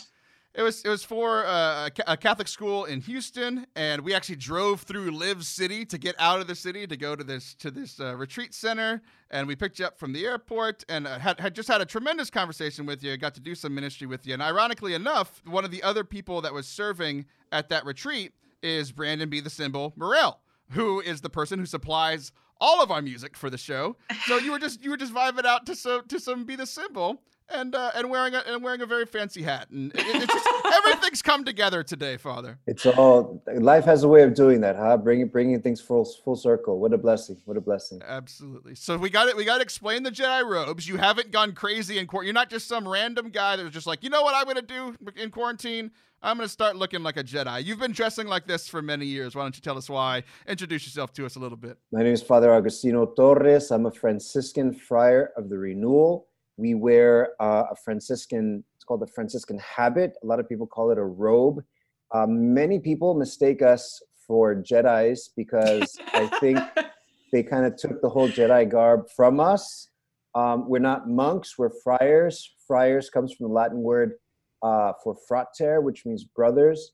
[0.58, 4.38] It was it was for uh, a a Catholic school in Houston, and we actually
[4.38, 7.70] drove through Live City to get out of the city to go to this to
[7.70, 11.42] this uh, retreat center, and we picked you up from the airport, and uh, had
[11.42, 13.18] had just had a tremendous conversation with you.
[13.18, 16.40] Got to do some ministry with you, and ironically enough, one of the other people
[16.40, 18.32] that was serving at that retreat
[18.66, 19.40] is Brandon B.
[19.40, 20.40] the Symbol Morel,
[20.72, 23.96] who is the person who supplies all of our music for the show.
[24.26, 26.66] So you were just you were just vibing out to so to some Be the
[26.66, 27.22] Symbol.
[27.48, 30.48] And uh, and wearing a and wearing a very fancy hat, and it, it's just,
[30.74, 32.58] everything's come together today, Father.
[32.66, 34.98] It's all life has a way of doing that, huh?
[34.98, 36.80] Bringing bringing things full full circle.
[36.80, 37.38] What a blessing.
[37.46, 38.02] What a blessing.
[38.04, 38.74] Absolutely.
[38.74, 39.38] So we got it.
[39.38, 40.88] We got to explain the Jedi robes.
[40.88, 42.26] You haven't gone crazy in court.
[42.26, 44.64] You're not just some random guy that was just like, you know what I'm gonna
[44.64, 45.92] do in quarantine.
[46.26, 47.64] I'm gonna start looking like a Jedi.
[47.64, 49.36] You've been dressing like this for many years.
[49.36, 50.24] Why don't you tell us why?
[50.48, 51.78] Introduce yourself to us a little bit.
[51.92, 53.70] My name is Father Agostino Torres.
[53.70, 56.26] I'm a Franciscan friar of the Renewal.
[56.58, 60.14] We wear uh, a Franciscan, it's called the Franciscan habit.
[60.24, 61.64] A lot of people call it a robe.
[62.12, 66.58] Um, many people mistake us for Jedi's because I think
[67.32, 69.90] they kind of took the whole Jedi garb from us.
[70.34, 72.56] Um, we're not monks, we're friars.
[72.66, 74.14] Friars comes from the Latin word
[74.62, 76.92] uh, for frater, which means brothers.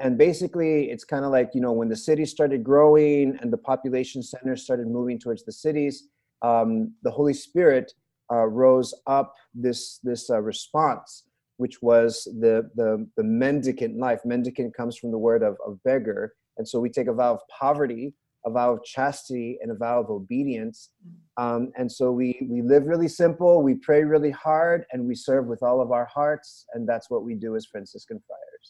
[0.00, 3.58] And basically, it's kind of like, you know, when the city started growing and the
[3.58, 6.08] population centers started moving towards the cities,
[6.42, 7.92] um, the Holy Spirit
[8.32, 11.24] uh, rose up this, this uh, response,
[11.56, 14.20] which was the, the, the mendicant life.
[14.24, 16.34] Mendicant comes from the word of, of beggar.
[16.58, 18.14] And so we take a vow of poverty,
[18.48, 20.90] a vow of chastity, and a vow of obedience.
[21.36, 25.46] Um, and so we, we live really simple, we pray really hard, and we serve
[25.46, 26.66] with all of our hearts.
[26.74, 28.68] And that's what we do as Franciscan friars.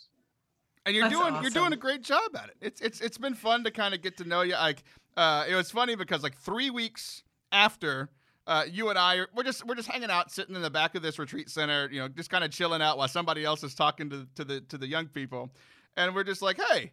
[0.89, 2.57] and you're That's doing you're doing a great job at it.
[2.61, 4.55] It's it's it's been fun to kind of get to know you.
[4.55, 4.83] Like
[5.17, 8.11] uh, it was funny because like three weeks after.
[8.47, 10.95] Uh, you and I are we're just we're just hanging out, sitting in the back
[10.95, 13.75] of this retreat center, you know, just kind of chilling out while somebody else is
[13.75, 15.51] talking to to the to the young people,
[15.99, 16.93] and we're just like, hey,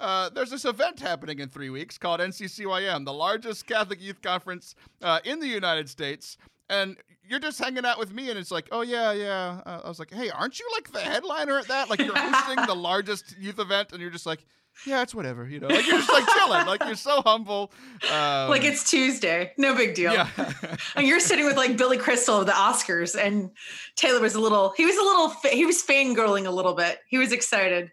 [0.00, 4.74] uh, there's this event happening in three weeks called NCCYM, the largest Catholic youth conference
[5.02, 6.36] uh, in the United States.
[6.68, 6.96] and
[7.28, 9.60] you're just hanging out with me, and it's like, oh yeah, yeah.
[9.64, 11.88] Uh, I was like, hey, aren't you like the headliner at that?
[11.88, 14.44] Like you're hosting the largest youth event, and you're just like,
[14.84, 15.68] yeah, it's whatever, you know.
[15.68, 17.70] Like you're just like chilling, like you're so humble.
[18.10, 20.12] Um, like it's Tuesday, no big deal.
[20.12, 20.28] yeah,
[20.96, 23.50] And you're sitting with like Billy Crystal of the Oscars, and
[23.94, 24.72] Taylor was a little.
[24.76, 26.98] He was a little, he was fangirling a little bit.
[27.08, 27.92] He was excited.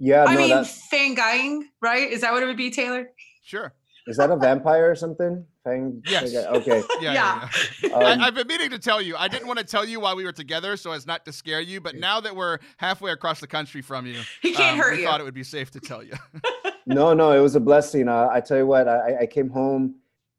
[0.00, 2.10] Yeah, I no, mean, that, fanguying, right?
[2.10, 3.10] Is that what it would be, Taylor?
[3.42, 3.74] sure.
[4.06, 5.44] is that a vampire or something?
[5.62, 6.02] Fang?
[6.06, 6.34] Yes.
[6.34, 6.82] Okay.
[7.00, 7.12] Yeah, Yeah.
[7.12, 7.48] yeah,
[7.82, 7.94] yeah.
[7.94, 9.14] Um, I, I've been meaning to tell you.
[9.16, 11.60] I didn't want to tell you while we were together, so as not to scare
[11.60, 11.80] you.
[11.82, 15.02] But now that we're halfway across the country from you, He can't um, hurt we
[15.02, 15.06] you.
[15.06, 16.14] thought it would be safe to tell you.
[16.86, 18.08] no, no, it was a blessing.
[18.08, 19.96] Uh, I tell you what, I, I came home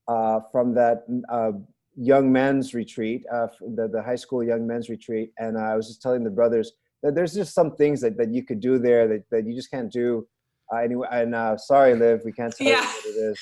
[0.07, 1.51] uh, from that uh,
[1.95, 6.01] young men's retreat, uh, the, the high school young men's retreat, and I was just
[6.01, 9.23] telling the brothers that there's just some things that, that you could do there that,
[9.31, 10.27] that you just can't do
[10.73, 11.07] uh, anyway.
[11.11, 12.85] And uh, sorry, Liv, we can't tell you Yeah.
[12.85, 13.39] what it is.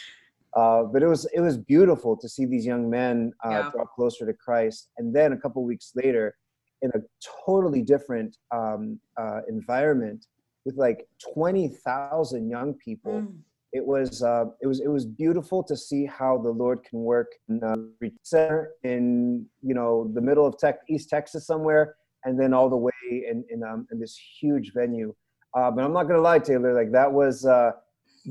[0.55, 3.69] Uh, but it was it was beautiful to see these young men uh, Yeah.
[3.71, 6.33] draw closer to Christ, and then a couple weeks later,
[6.81, 6.99] in a
[7.45, 10.25] totally different um, uh, environment
[10.65, 13.37] with like twenty thousand young people Mm.
[13.73, 17.31] it was uh, it was it was beautiful to see how the Lord can work
[17.47, 17.59] in
[18.23, 22.77] center in you know the middle of tech, East Texas somewhere, and then all the
[22.77, 25.13] way in in, um, in this huge venue.
[25.55, 27.71] Uh, but I'm not gonna lie, Taylor, like that was uh,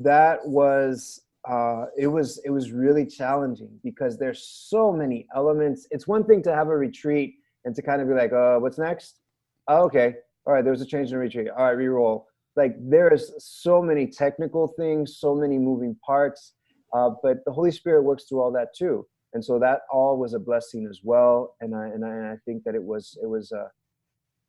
[0.03, 5.87] that was uh, it was it was really challenging because there's so many elements.
[5.91, 8.79] It's one thing to have a retreat and to kind of be like, uh, what's
[8.79, 9.21] next?
[9.67, 10.15] Oh, okay,
[10.47, 11.49] all right, there was a change in retreat.
[11.49, 16.55] All right, re-roll like there's so many technical things so many moving parts
[16.93, 20.35] uh, but the holy spirit works through all that too and so that all was
[20.35, 23.27] a blessing as well and i and i, and I think that it was it
[23.27, 23.69] was uh,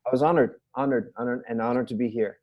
[0.06, 2.38] i was honored honored honored and honored to be here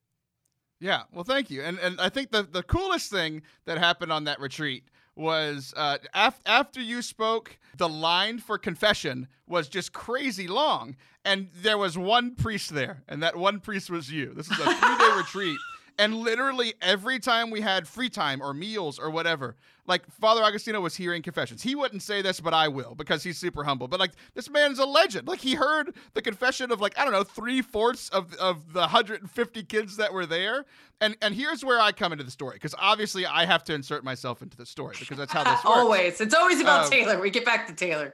[0.80, 1.64] Yeah, well, thank you.
[1.64, 4.84] And and I think the the coolest thing that happened on that retreat
[5.16, 11.50] was uh, af- after you spoke, the line for confession was just crazy long, and
[11.64, 14.34] there was one priest there, and that one priest was you.
[14.36, 15.58] This is a three day retreat.
[16.00, 19.56] And literally every time we had free time or meals or whatever,
[19.88, 21.64] like Father Agostino was hearing confessions.
[21.64, 23.88] He wouldn't say this, but I will because he's super humble.
[23.88, 25.28] But like this man's a legend.
[25.28, 28.82] Like he heard the confession of like I don't know three fourths of of the
[28.82, 30.66] 150 kids that were there.
[31.02, 34.04] And and here's where I come into the story because obviously I have to insert
[34.04, 36.22] myself into the story because that's how this works always.
[36.22, 37.20] It's always about Um, Taylor.
[37.20, 38.14] We get back to Taylor.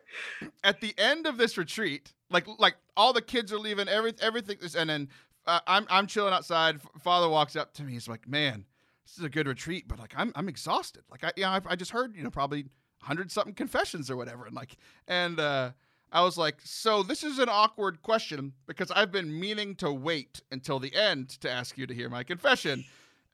[0.63, 4.57] at the end of this retreat, like like all the kids are leaving, every everything
[4.61, 5.09] is, and then
[5.45, 6.79] I'm I'm chilling outside.
[7.01, 7.93] Father walks up to me.
[7.93, 8.65] He's like, "Man,
[9.05, 11.03] this is a good retreat, but like I'm I'm exhausted.
[11.11, 12.65] Like I know I, I just heard you know probably
[13.01, 14.77] hundred something confessions or whatever, and like
[15.07, 15.71] and uh,
[16.11, 20.41] I was like, so this is an awkward question because I've been meaning to wait
[20.51, 22.85] until the end to ask you to hear my confession."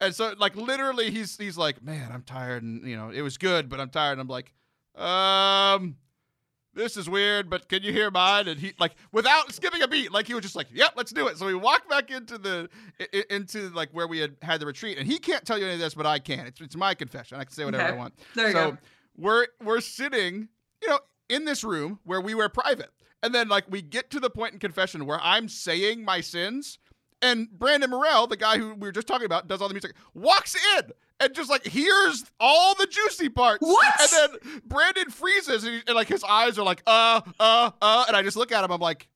[0.01, 3.37] And so, like, literally, he's he's like, "Man, I'm tired, and you know, it was
[3.37, 4.53] good, but I'm tired." And I'm like,
[4.95, 5.97] "Um,
[6.79, 8.47] this is weird, but can you hear mine?
[8.47, 11.27] And he like without skipping a beat, like he was just like, "Yep, let's do
[11.27, 12.69] it." So we walked back into the
[13.29, 15.79] into like where we had had the retreat, and he can't tell you any of
[15.79, 16.47] this, but I can.
[16.47, 17.37] It's it's my confession.
[17.39, 17.93] I can say whatever Okay.
[17.93, 18.13] I want.
[18.35, 18.77] There you so go.
[19.17, 20.47] we're we're sitting,
[20.81, 24.19] you know, in this room where we were private, and then like we get to
[24.19, 26.79] the point in confession where I'm saying my sins,
[27.21, 29.93] and Brandon Morell, the guy who we were just talking about, does all the music,
[30.13, 30.91] walks in.
[31.21, 33.93] And just like hears all the juicy parts, What?
[33.99, 38.05] And then Brandon freezes, and, he, and like his eyes are like, uh, uh, uh,
[38.07, 38.71] and I just look at him.
[38.71, 39.09] I'm like,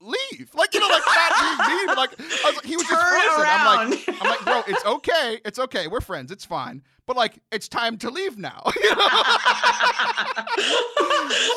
[0.00, 3.00] leave, like you know, like not leave me, but like, was like he was just
[3.00, 3.46] Turn frozen.
[3.48, 4.08] I'm like.
[4.08, 7.98] I'm like, bro, it's okay, it's okay, we're friends, it's fine, but like, it's time
[7.98, 8.62] to leave now.
[8.82, 8.96] you know?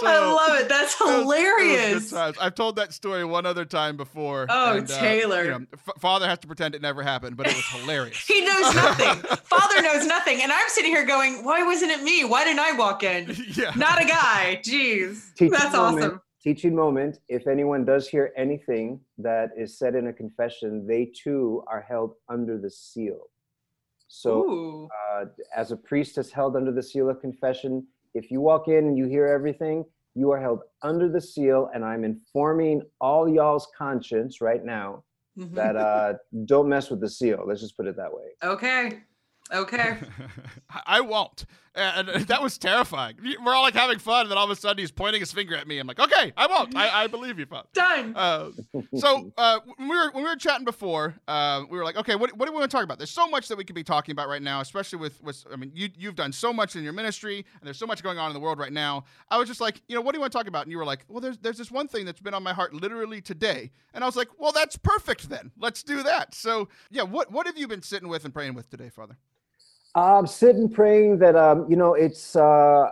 [0.04, 0.70] I love it.
[0.70, 2.14] That's It was- it was hilarious.
[2.14, 4.48] I've told that story one other time before.
[4.50, 5.44] Oh, and, uh, Taylor.
[5.46, 8.18] you know, F- Father has to pretend it never happened, but it was hilarious.
[8.36, 9.38] He knows nothing.
[9.46, 10.42] Father knows nothing.
[10.42, 12.26] And I'm sitting here going, why wasn't it me?
[12.26, 13.34] Why didn't I walk in?
[13.56, 13.72] yeah.
[13.76, 14.60] Not a guy.
[14.64, 15.34] Jeez.
[15.36, 16.22] Teaching That's moment, awesome.
[16.44, 17.20] Teaching moment.
[17.30, 22.16] If anyone does hear anything that is said in a confession, they too are held
[22.30, 23.20] under the seal.
[24.20, 24.88] So,
[25.20, 25.26] uh,
[25.56, 28.98] as a priest is held under the seal of confession, if you walk in and
[28.98, 29.84] you hear everything,
[30.16, 35.04] you are held under the seal, and I'm informing all y'all's conscience right now
[35.38, 35.54] Mhm.
[35.56, 36.14] that uh,
[36.46, 37.44] don't mess with the seal.
[37.46, 38.28] Let's just put it that way.
[38.42, 39.02] okay.
[39.54, 39.98] Okay.
[40.88, 41.46] I won't.
[41.76, 43.16] And that was terrifying.
[43.44, 45.56] We're all like having fun, and then all of a sudden he's pointing his finger
[45.56, 45.78] at me.
[45.78, 46.76] I'm like, okay, I won't.
[46.76, 47.68] I, I believe you, Father.
[47.74, 48.14] Done.
[48.16, 48.52] Uh,
[48.98, 52.16] so uh, when we were when we were chatting before, uh, we were like, okay,
[52.16, 52.98] what, what do we want to talk about?
[52.98, 55.58] There's so much that we could be talking about right now, especially with with I
[55.58, 58.30] mean, you you've done so much in your ministry, and there's so much going on
[58.30, 59.04] in the world right now.
[59.30, 60.64] I was just like, you know, what do you want to talk about?
[60.64, 62.74] And you were like, well, there's there's this one thing that's been on my heart
[62.74, 65.52] literally today, and I was like, well, that's perfect then.
[65.60, 66.34] Let's do that.
[66.36, 69.18] So yeah, what what have you been sitting with and praying with today, Father?
[69.96, 72.90] I'm sitting praying that um, you know it's uh,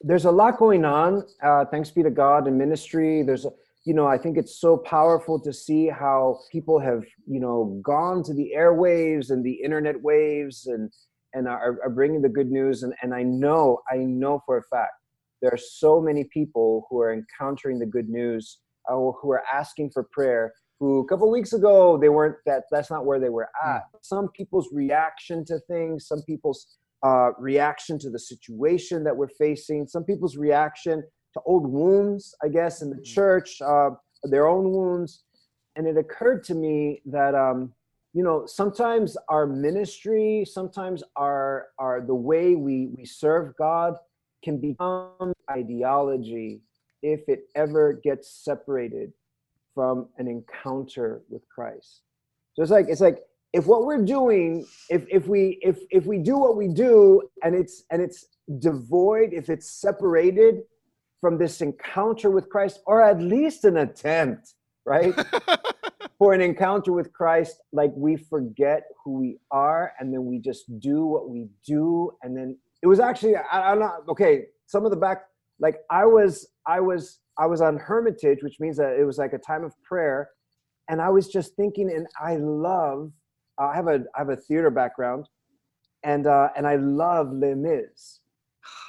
[0.00, 1.24] there's a lot going on.
[1.42, 3.22] Uh, thanks be to God in ministry.
[3.22, 3.50] There's a,
[3.84, 8.22] you know, I think it's so powerful to see how people have, you know, gone
[8.24, 10.90] to the airwaves and the internet waves and
[11.34, 12.82] and are, are bringing the good news.
[12.82, 14.94] And, and I know, I know for a fact,
[15.42, 19.90] there are so many people who are encountering the good news, uh, who are asking
[19.90, 22.64] for prayer, who a couple weeks ago they weren't that.
[22.70, 23.82] That's not where they were at.
[24.00, 29.86] Some people's reaction to things, some people's uh, reaction to the situation that we're facing,
[29.86, 31.02] some people's reaction
[31.34, 33.04] to old wounds, I guess, in the mm-hmm.
[33.04, 33.90] church, uh,
[34.24, 35.22] their own wounds.
[35.76, 37.72] And it occurred to me that, um,
[38.12, 43.94] you know, sometimes our ministry, sometimes our, our the way we, we serve God
[44.42, 46.62] can become ideology
[47.02, 49.12] if it ever gets separated
[49.80, 52.02] from an encounter with Christ.
[52.52, 53.20] So it's like it's like
[53.54, 57.54] if what we're doing if if we if if we do what we do and
[57.54, 58.26] it's and it's
[58.58, 60.56] devoid if it's separated
[61.22, 65.14] from this encounter with christ or at least an attempt right
[66.18, 70.64] for an encounter with christ like we forget who we are and then we just
[70.80, 74.90] do what we do and then it was actually I, i'm not okay some of
[74.90, 75.18] the back
[75.58, 79.32] like i was i was i was on hermitage which means that it was like
[79.32, 80.30] a time of prayer
[80.88, 83.10] and i was just thinking and i love
[83.60, 85.28] I have a I have a theater background,
[86.02, 88.20] and uh, and I love Les Mis.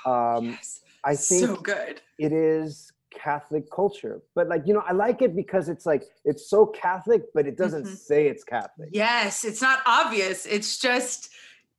[0.04, 2.02] Um, yes, I think so good.
[2.18, 6.50] It is Catholic culture, but like you know, I like it because it's like it's
[6.50, 7.94] so Catholic, but it doesn't mm-hmm.
[7.94, 8.90] say it's Catholic.
[8.92, 10.48] Yes, it's not obvious.
[10.48, 11.30] It's just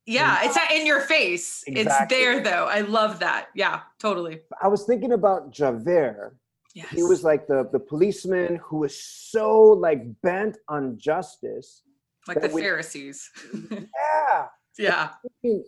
[0.05, 1.65] yeah, it's not in your face.
[1.67, 1.81] Exactly.
[1.81, 2.65] It's there though.
[2.65, 3.49] I love that.
[3.55, 4.39] Yeah, totally.
[4.61, 6.37] I was thinking about Javert.
[6.73, 6.89] Yes.
[6.89, 11.83] He was like the the policeman who was so like bent on justice
[12.27, 13.29] like the we, Pharisees.
[13.71, 14.47] yeah.
[14.77, 15.09] Yeah.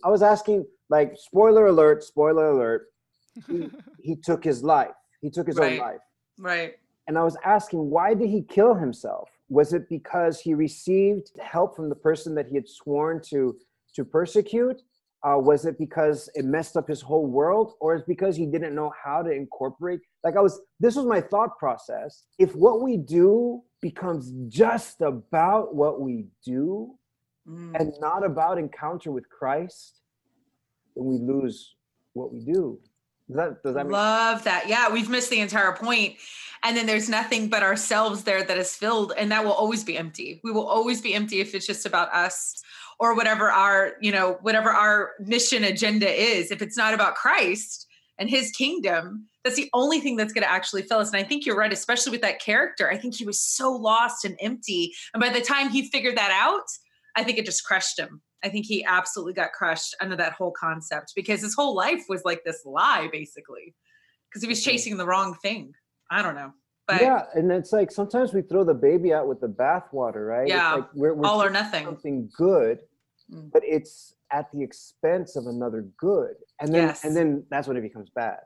[0.04, 2.88] I was asking, like, spoiler alert, spoiler alert.
[3.48, 3.70] He,
[4.02, 4.96] he took his life.
[5.22, 5.74] He took his right.
[5.74, 6.02] own life.
[6.40, 6.74] Right.
[7.08, 9.30] And I was asking, why did he kill himself?
[9.50, 13.56] Was it because he received help from the person that he had sworn to
[13.94, 14.82] to persecute?
[15.26, 18.76] Uh, was it because it messed up his whole world, or is because he didn't
[18.76, 20.00] know how to incorporate?
[20.24, 22.26] Like I was, this was my thought process.
[22.38, 26.94] If what we do becomes just about what we do
[27.48, 27.74] mm.
[27.80, 30.02] and not about encounter with Christ,
[30.96, 31.76] then we lose
[32.14, 32.80] what we do.
[33.28, 34.66] Does that, does that love that?
[34.68, 36.18] Yeah, we've missed the entire point.
[36.64, 39.98] And then there's nothing but ourselves there that is filled, and that will always be
[39.98, 40.40] empty.
[40.44, 42.62] We will always be empty if it's just about us
[43.00, 46.52] or whatever our, you know, whatever our mission agenda is.
[46.52, 50.52] If it's not about Christ and his kingdom, that's the only thing that's going to
[50.52, 51.12] actually fill us.
[51.12, 52.90] And I think you're right, especially with that character.
[52.90, 54.94] I think he was so lost and empty.
[55.14, 56.66] And by the time he figured that out,
[57.16, 58.22] I think it just crushed him.
[58.44, 62.24] I think he absolutely got crushed under that whole concept because his whole life was
[62.26, 63.74] like this lie, basically,
[64.30, 65.74] because he was chasing the wrong thing.
[66.12, 66.52] I don't know.
[66.88, 70.48] But yeah, and it's like sometimes we throw the baby out with the bathwater, right?
[70.48, 71.84] Yeah, like we're, we're all or nothing.
[71.86, 72.80] Something good,
[73.34, 73.52] mm.
[73.52, 77.04] but it's at the expense of another good, and then yes.
[77.04, 78.40] and then that's when it becomes bad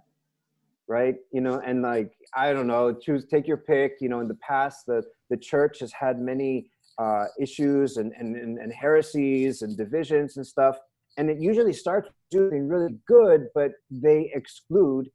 [0.90, 4.28] right you know and like i don't know choose take your pick you know in
[4.28, 9.78] the past the the church has had many uh, issues and, and and heresies and
[9.78, 10.78] divisions and stuff
[11.18, 15.10] and it usually starts doing really good but they exclude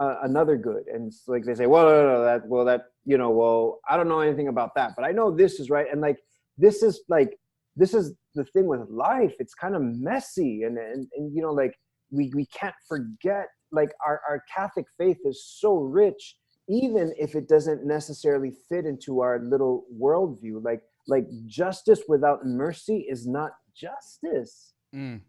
[0.00, 2.82] uh, another good and it's like they say well no, no, no, that well that
[3.04, 5.86] you know well i don't know anything about that but i know this is right
[5.92, 6.16] and like
[6.56, 7.36] this is like
[7.76, 11.52] this is the thing with life it's kind of messy and and, and you know
[11.52, 11.74] like
[12.10, 16.36] we we can't forget like our, our Catholic faith is so rich,
[16.68, 20.62] even if it doesn't necessarily fit into our little worldview.
[20.62, 24.74] Like like justice without mercy is not justice.
[24.94, 25.20] Mm.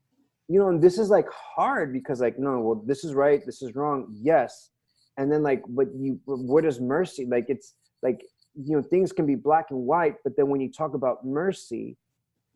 [0.51, 3.61] You know, and this is like hard because like no, well, this is right, this
[3.61, 4.71] is wrong, yes.
[5.17, 7.25] And then like, but you, what is mercy?
[7.25, 8.21] Like it's like
[8.55, 11.97] you know things can be black and white, but then when you talk about mercy,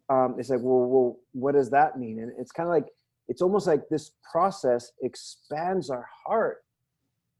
[0.10, 2.20] um, it's like, well, well, what does that mean?
[2.20, 2.88] And it's kind of like
[3.28, 6.58] it's almost like this process expands our heart.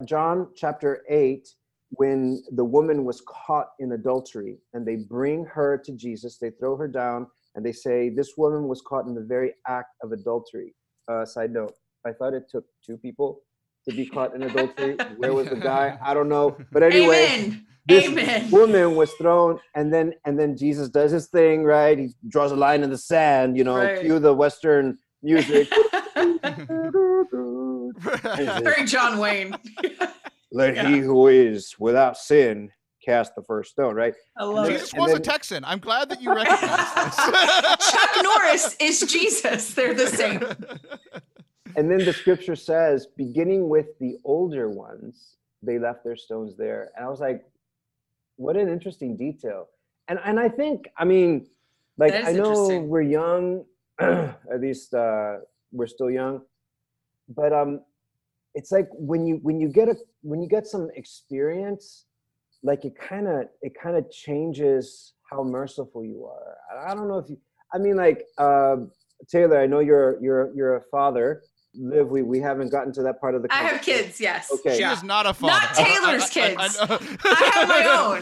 [0.06, 1.48] John chapter 8,
[1.92, 6.76] when the woman was caught in adultery and they bring her to Jesus, they throw
[6.76, 10.76] her down and they say, This woman was caught in the very act of adultery.
[11.12, 11.74] Uh, side note,
[12.06, 13.42] I thought it took two people
[13.88, 14.98] to be caught in adultery.
[15.18, 15.98] Where was the guy?
[16.02, 16.58] I don't know.
[16.72, 17.28] But anyway.
[17.30, 17.66] Amen.
[17.88, 18.50] This Amen.
[18.50, 21.96] woman was thrown, and then and then Jesus does his thing, right?
[21.96, 24.02] He draws a line in the sand, you know, right.
[24.02, 25.72] cue the Western music.
[28.00, 29.56] Very John Wayne.
[30.52, 30.88] Let yeah.
[30.88, 32.72] he who is without sin
[33.06, 34.14] cast the first stone, right?
[34.38, 35.00] I love Jesus it.
[35.00, 35.64] was then, a Texan.
[35.64, 37.92] I'm glad that you recognize this.
[37.92, 39.74] Chuck Norris is Jesus.
[39.74, 40.42] They're the same.
[41.76, 46.92] and then the scripture says, beginning with the older ones, they left their stones there.
[46.96, 47.46] And I was like,
[48.38, 49.68] what an interesting detail.
[50.08, 51.48] And and I think, I mean,
[51.98, 53.66] like I know we're young,
[54.00, 55.38] at least uh,
[55.72, 56.42] we're still young,
[57.30, 57.82] but um,
[58.54, 62.06] it's like when you when you get a when you get some experience,
[62.70, 66.58] like it kind of it kind of changes how merciful you are.
[66.72, 67.38] I- I don't know if you.
[67.74, 68.76] I mean, like uh,
[69.34, 71.28] Taylor, I know you're you're you're a father.
[71.78, 73.50] Liv, we we haven't gotten to that part of the.
[73.54, 74.50] I have kids, yes.
[74.56, 74.76] Okay.
[74.76, 74.94] She Yeah.
[74.94, 75.54] is not a father.
[75.54, 76.78] Not Taylor's kids.
[76.82, 78.22] I have my own.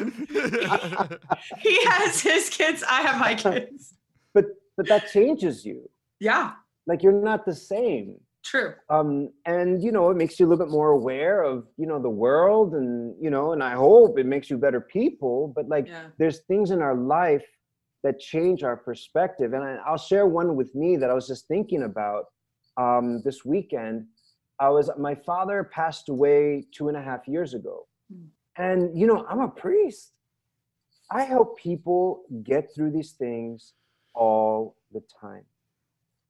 [1.60, 3.94] He has his kids, I have my kids.
[4.34, 5.88] But but that changes you.
[6.20, 6.54] Yeah,
[6.88, 8.16] Like you're not the same.
[8.44, 8.74] True.
[8.89, 12.00] um, and you know it makes you a little bit more aware of you know
[12.02, 15.88] the world and you know and i hope it makes you better people but like
[15.88, 16.08] Yeah.
[16.20, 17.46] there's things in our life
[18.04, 21.48] that change our perspective and I, i'll share one with me that i was just
[21.48, 22.26] thinking about
[22.78, 24.06] um, this weekend
[24.60, 28.26] i was my father passed away two and a half years ago Hmm.
[28.58, 30.12] and you know i'm a priest
[31.12, 33.74] i help people get through these things
[34.14, 35.46] all the time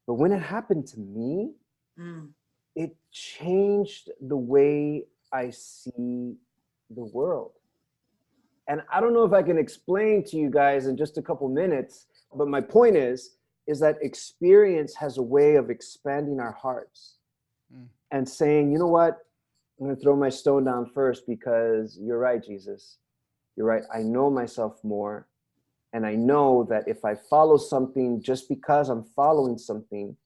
[0.05, 1.51] but when it happened to me
[1.99, 2.29] Mm.
[2.75, 6.35] it changed the way I see
[6.89, 7.51] the world.
[8.67, 11.47] And I don't know if I can explain to you guys in just a couple
[11.49, 13.37] minutes, but my point is
[13.67, 17.15] is that experience has a way of expanding our hearts
[17.73, 17.87] Mm.
[18.11, 19.25] and saying, you know what?
[19.79, 22.97] I'm going to throw my stone down first because you're right, Jesus.
[23.55, 23.83] You're right.
[23.93, 25.27] I know myself more.
[25.93, 30.17] And I know that if I follow something just because I'm following something,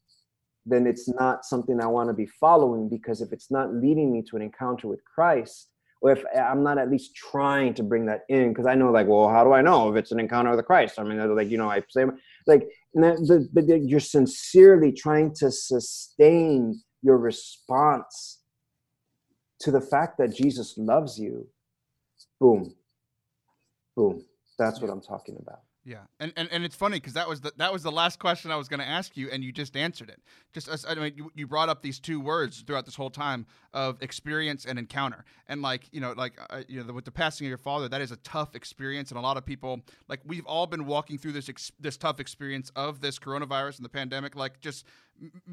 [0.67, 4.21] then it's not something I want to be following because if it's not leading me
[4.29, 5.69] to an encounter with Christ,
[6.01, 8.91] or if eh, I'm not at least trying to bring that in, because I know,
[8.91, 10.99] like, well, how do I know if it's an encounter with Christ?
[10.99, 12.03] I mean, like, you know, I say,
[12.45, 18.41] like, but you're sincerely trying to sustain your response
[19.61, 21.47] to the fact that Jesus loves you.
[22.39, 22.75] Boom,
[23.95, 24.23] boom.
[24.59, 25.61] That's what I'm talking about.
[25.87, 28.51] Yeah, and and, and it's funny because that was the that was the last question
[28.51, 30.19] I was going to ask you, and you just answered it.
[30.51, 34.03] Just I mean, you, you brought up these two words throughout this whole time of
[34.03, 37.49] experience and encounter, and like you know, like uh, you know, with the passing of
[37.49, 39.79] your father, that is a tough experience, and a lot of people
[40.09, 43.85] like we've all been walking through this ex- this tough experience of this coronavirus and
[43.85, 44.85] the pandemic, like just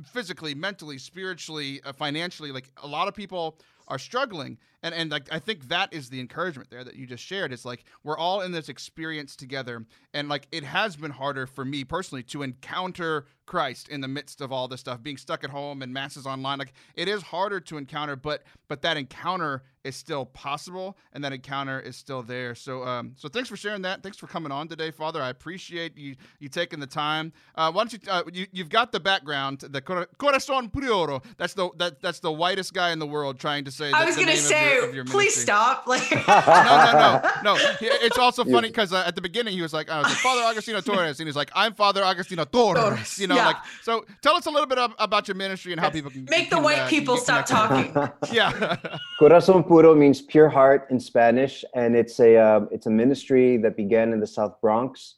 [0.04, 3.58] physically, mentally, spiritually, uh, financially, like a lot of people
[3.88, 4.58] are struggling.
[4.82, 7.52] And and like I think that is the encouragement there that you just shared.
[7.52, 9.84] It's like we're all in this experience together.
[10.12, 14.40] And like it has been harder for me personally to encounter Christ in the midst
[14.40, 17.60] of all this stuff being stuck at home and masses online like it is harder
[17.60, 22.54] to encounter but but that encounter is still possible and that encounter is still there.
[22.54, 24.02] So um so thanks for sharing that.
[24.02, 25.20] Thanks for coming on today father.
[25.20, 27.32] I appreciate you you taking the time.
[27.54, 29.82] Uh why don't you uh, you you've got the background the
[30.16, 33.92] corazon puro that's the that that's the whitest guy in the world trying to say
[33.92, 35.86] I was gonna name of say, your- of your please stop.
[35.86, 37.56] Like, no, no, no, no.
[37.80, 40.42] It's also funny because uh, at the beginning he was like, I was like, Father
[40.42, 42.80] Agostino Torres, and he's like, I'm Father Agostino Torres.
[42.82, 43.46] Torres, You know, yeah.
[43.46, 45.94] like, so tell us a little bit ab- about your ministry and how Yes.
[45.96, 47.92] people can Make the can, white uh, people get stop connected.
[47.94, 48.12] talking.
[48.32, 48.76] Yeah,
[49.18, 53.76] Corazon Puro means pure heart in Spanish, and it's a uh, it's a ministry that
[53.76, 55.16] began in the South Bronx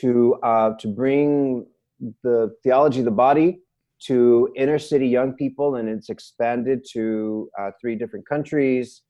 [0.00, 1.66] to uh, to bring
[2.22, 3.60] the theology of the body
[4.08, 9.02] to inner city young people, and it's expanded to uh, three different countries.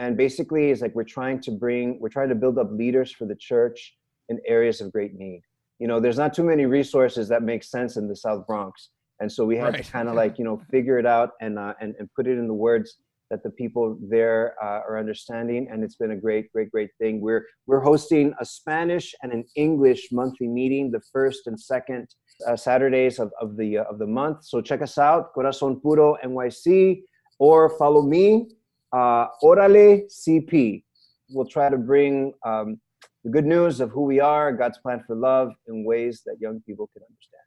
[0.00, 3.24] And basically, it's like we're trying to bring we're trying to build up leaders for
[3.26, 3.94] the church
[4.28, 5.42] in areas of great need.
[5.82, 8.72] You know, there's not too many resources that make sense in the South Bronx,
[9.20, 9.84] and so we had Right.
[9.84, 12.36] to kind of like you know figure it out and uh, and and put it
[12.42, 12.88] in the words
[13.30, 15.62] that the people there uh, are understanding.
[15.70, 17.14] And it's been a great great great thing.
[17.26, 22.04] We're we're hosting a spanish and an english monthly meeting the first and second
[22.46, 24.36] uh, saturdays of, of the uh, of the month.
[24.50, 26.66] So check us out corazon puro nyc
[27.46, 28.24] or follow me
[28.98, 29.88] uh, orale
[30.22, 30.84] cp
[31.34, 32.68] we'll try to bring um,
[33.24, 36.60] the good news of who we are god's plan for love in ways that young
[36.66, 37.42] people can understand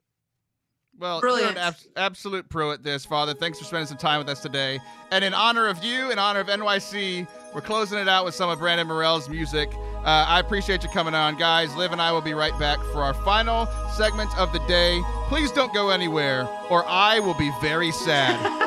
[0.97, 1.55] well, Brilliant.
[1.55, 3.33] you're an abs- absolute pro at this, Father.
[3.33, 4.79] Thanks for spending some time with us today.
[5.11, 8.49] And in honor of you, in honor of NYC, we're closing it out with some
[8.49, 9.73] of Brandon Morell's music.
[9.75, 11.75] Uh, I appreciate you coming on, guys.
[11.75, 13.67] Liv and I will be right back for our final
[13.97, 15.01] segment of the day.
[15.27, 18.61] Please don't go anywhere, or I will be very sad.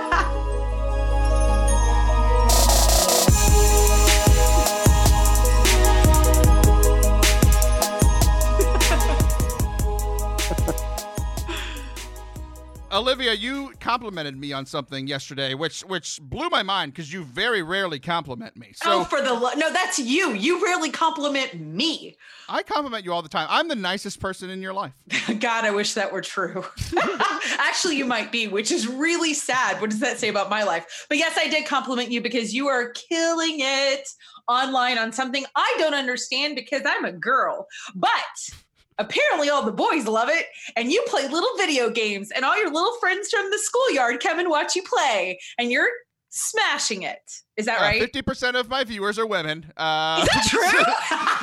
[12.90, 17.62] Olivia, you complimented me on something yesterday, which which blew my mind because you very
[17.62, 18.72] rarely compliment me.
[18.74, 20.32] So oh, for the lo- no, that's you.
[20.32, 22.16] You rarely compliment me.
[22.48, 23.46] I compliment you all the time.
[23.50, 24.94] I'm the nicest person in your life.
[25.38, 26.64] God, I wish that were true.
[27.58, 29.80] Actually, you might be, which is really sad.
[29.80, 31.06] What does that say about my life?
[31.08, 34.08] But yes, I did compliment you because you are killing it
[34.48, 37.66] online on something I don't understand because I'm a girl.
[37.94, 38.10] But
[38.98, 40.46] apparently all the boys love it.
[40.76, 44.38] And you play little video games and all your little friends from the schoolyard come
[44.38, 45.90] and watch you play and you're
[46.30, 47.22] smashing it
[47.58, 49.70] is that Uh, right Fifty percent of my viewers are women.
[49.76, 50.62] Uh, is that true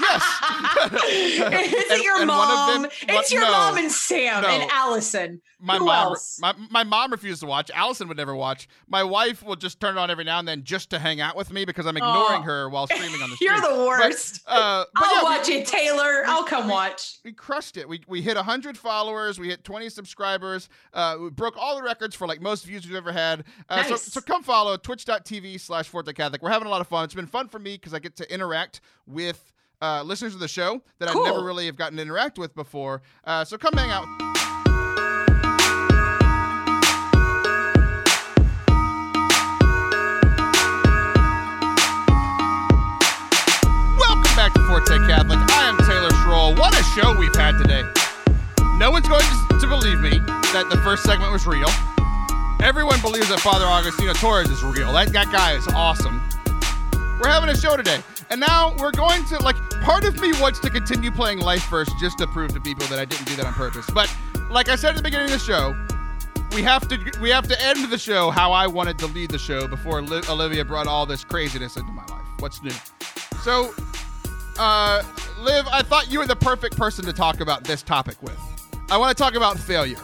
[0.02, 1.04] yes.
[1.12, 3.52] is And- it your and mom them- it's one- your no.
[3.52, 4.48] mom and sam No.
[4.48, 6.38] and allison my Who mom, else?
[6.40, 7.72] my, my mom refused to watch.
[7.74, 8.68] Allison would never watch.
[8.88, 11.36] My wife will just turn it on every now and then just to hang out
[11.36, 12.44] with me because I'm ignoring Oh.
[12.44, 13.52] her while streaming on the stream.
[13.52, 17.32] you're the worst Uh, but i'll yeah, we- watch it taylor i'll come watch we
[17.32, 17.88] crushed it.
[17.90, 19.40] We we hit 100 followers.
[19.40, 20.70] We hit 20 subscribers.
[20.94, 23.44] Uh, we broke all the records for like most views we've ever had.
[23.70, 26.42] Uh, so, so come follow twitch.tv slash Forte Catholic.
[26.42, 27.04] We're having a lot of fun.
[27.06, 29.52] It's been fun for me because I get to interact with
[29.82, 31.24] uh, listeners of the show that I Cool.
[31.26, 33.02] never really have gotten to interact with before.
[33.24, 34.06] Uh, so come hang out.
[43.98, 45.40] Welcome back to Forte Catholic.
[45.52, 46.58] I am Taylor Schroll.
[46.58, 47.84] What a show we've had today.
[48.78, 49.22] No one's going
[49.60, 50.20] to believe me
[50.54, 51.70] that the first segment was real.
[52.66, 54.92] Everyone believes that Father Agostino Torres is real.
[54.92, 56.20] That, that guy is awesome.
[57.22, 58.00] We're having a show today.
[58.32, 61.92] And now we're going to, like, part of me wants to continue playing Life First
[62.00, 63.86] just to prove to people that I didn't do that on purpose.
[63.94, 64.12] But,
[64.50, 65.76] like I said at the beginning of the show,
[66.56, 69.38] we have to we have to end the show how I wanted to lead the
[69.38, 72.26] show before Li- Olivia brought all this craziness into my life.
[72.40, 72.72] What's new?
[73.44, 73.76] So,
[74.58, 75.04] uh,
[75.38, 78.40] Liv, I thought you were the perfect person to talk about this topic with.
[78.90, 80.00] I want to talk about failure.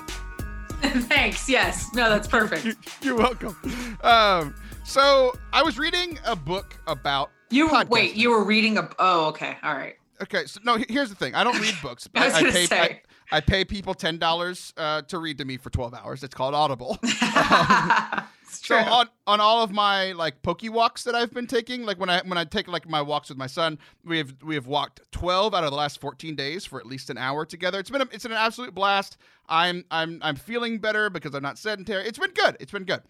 [1.07, 3.55] thanks yes no that's perfect You're welcome.
[4.03, 7.89] Um, so I was reading a book about you podcasting.
[7.89, 11.33] wait you were reading a oh okay all right Okay, so no, here's the thing.
[11.33, 12.07] I don't read books.
[12.15, 13.01] I was gonna pay, say.
[13.31, 16.23] I, I pay people ten dollars uh, to read to me for twelve hours.
[16.23, 16.99] It's called Audible.
[17.01, 17.19] It's
[18.71, 22.09] So on on all of my like pokey walks that I've been taking, like when
[22.09, 25.01] I when I take like my walks with my son, we have we have walked
[25.11, 27.79] twelve out of the last fourteen days for at least an hour together.
[27.79, 29.17] It's been a, it's an absolute blast.
[29.47, 32.05] I'm I'm I'm feeling better because I'm not sedentary.
[32.05, 32.57] It's been good.
[32.59, 33.01] It's been good.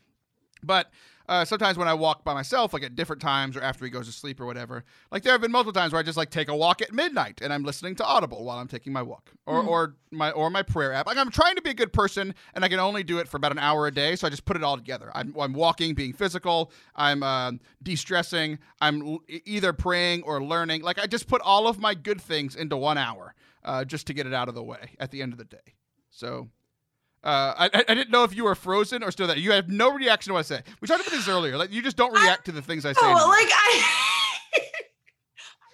[0.64, 0.91] But
[1.30, 4.08] uh, sometimes when I walk by myself, like at different times or after he goes
[4.08, 6.50] to sleep or whatever, like there have been multiple times where I just like take
[6.50, 9.62] a walk at midnight and I'm listening to Audible while I'm taking my walk, or
[9.68, 11.08] or my or my prayer app.
[11.08, 13.38] Like I'm trying to be a good person, and I can only do it for
[13.38, 15.12] about an hour a day, so I just put it all together.
[15.14, 16.72] I'm, I'm walking, being physical.
[16.96, 18.60] I'm uh, de-stressing.
[18.80, 20.82] I'm l- either praying or learning.
[20.82, 24.14] Like I just put all of my good things into one hour, uh, just to
[24.14, 25.76] get it out of the way at the end of the day.
[26.10, 26.50] So
[27.24, 29.38] uh, I, I didn't know if you were frozen or still there.
[29.38, 30.62] You have no reaction to what I say.
[30.80, 31.58] We talked about this earlier.
[31.58, 33.00] Like you just don't react to the things I say.
[33.04, 33.28] Oh, anymore.
[33.30, 33.84] like I,
[34.56, 34.60] I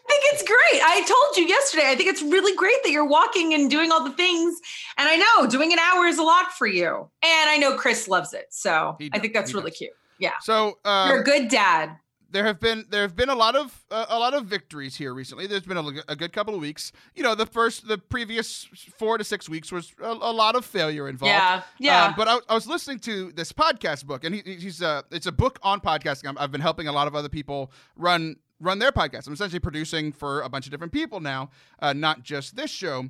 [0.10, 0.82] think it's great.
[0.84, 1.86] I told you yesterday.
[1.88, 4.60] I think it's really great that you're walking and doing all the things.
[4.98, 7.10] And I know doing an hour is a lot for you.
[7.24, 8.48] And I know Chris loves it.
[8.50, 9.78] So I think that's really does.
[9.78, 9.92] cute.
[10.20, 11.96] Yeah, so uh, you're a good dad.
[12.32, 15.14] There have been there have been a lot of uh, a lot of victories here
[15.14, 15.48] recently.
[15.48, 16.92] There's been a, a good couple of weeks.
[17.16, 18.68] You know, the first the previous
[18.98, 21.32] four to six weeks was a, a lot of failure involved.
[21.32, 22.06] Yeah, yeah.
[22.06, 25.26] Um, but I, I was listening to this podcast book, and he, he's uh, it's
[25.26, 26.28] a book on podcasting.
[26.28, 29.28] I'm, I've been helping a lot of other people run run their podcast.
[29.28, 31.50] I'm essentially producing for a bunch of different people now,
[31.80, 33.06] uh, not just this show.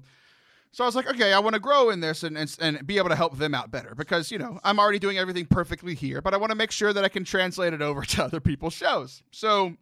[0.72, 2.98] So I was like, okay, I want to grow in this and, and and be
[2.98, 6.22] able to help them out better because you know I'm already doing everything perfectly here,
[6.22, 8.74] but I want to make sure that I can translate it over to other people's
[8.74, 9.24] shows.
[9.32, 9.76] So,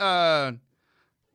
[0.00, 0.52] uh.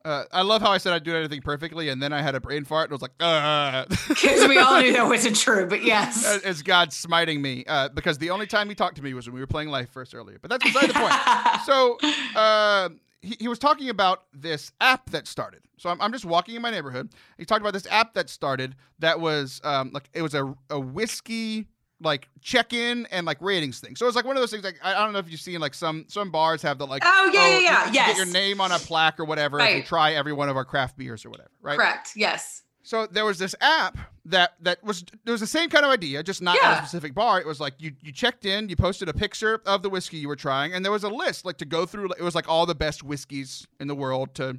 [0.05, 2.39] Uh, I love how I said I'd do everything perfectly, and then I had a
[2.39, 3.83] brain fart, and I was like, uh.
[4.07, 5.67] Because we all knew that wasn't true.
[5.67, 6.41] But yes.
[6.45, 9.35] As God smiting me, uh, because the only time he talked to me was when
[9.35, 10.39] we were playing Life First earlier.
[10.41, 11.13] But that's beside the point.
[11.65, 11.97] So
[12.33, 12.89] uh,
[13.21, 15.61] he, he was talking about this app that started.
[15.77, 17.09] So I'm, I'm just walking in my neighborhood.
[17.37, 20.79] He talked about this app that started that was um, like it was a, a
[20.79, 21.67] whiskey
[22.01, 23.95] like check-in and like ratings thing.
[23.97, 25.59] So it's like one of those things like I I don't know if you've seen
[25.59, 27.85] like some some bars have the like Oh, yeah, yeah, you- yeah.
[27.87, 28.07] you Yes.
[28.07, 29.85] get your name on a plaque or whatever if you Right.
[29.85, 31.77] try every one of our craft beers or whatever, right?
[31.77, 32.13] Correct.
[32.15, 32.63] Yes.
[32.89, 36.23] So there was this app that that was there was the same kind of idea,
[36.23, 37.39] just not at a specific bar.
[37.39, 40.27] It was like you you checked in, you posted a picture of the whiskey you
[40.27, 42.09] were trying, and there was a list like to go through.
[42.17, 44.57] It was like all the best whiskeys in the world to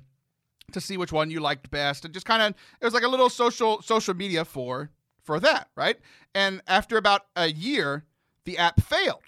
[0.70, 3.08] to see which one you liked best, and just kind of it was like a
[3.08, 4.90] little social social media for
[5.24, 5.96] for that, right?
[6.32, 8.04] And after about a year,
[8.44, 9.24] the app failed.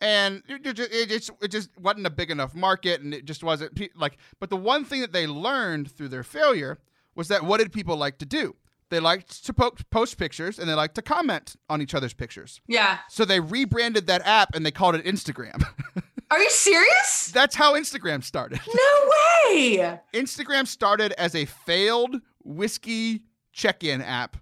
[0.00, 3.24] And it it just, it just it just wasn't a big enough market, and it
[3.24, 4.18] just wasn't like.
[4.38, 6.78] But the one thing that they learned through their failure
[7.14, 8.56] was that what did people like to do?
[8.90, 12.60] they liked to po- post pictures and they liked to comment on each other's pictures.
[12.66, 12.98] Yeah.
[13.08, 15.64] So they rebranded that app and they called it Instagram.
[16.30, 17.30] Are you serious?
[17.32, 18.60] That's how Instagram started.
[18.66, 19.10] No
[19.54, 19.98] way.
[20.12, 24.36] Instagram started as a failed whiskey check-in app,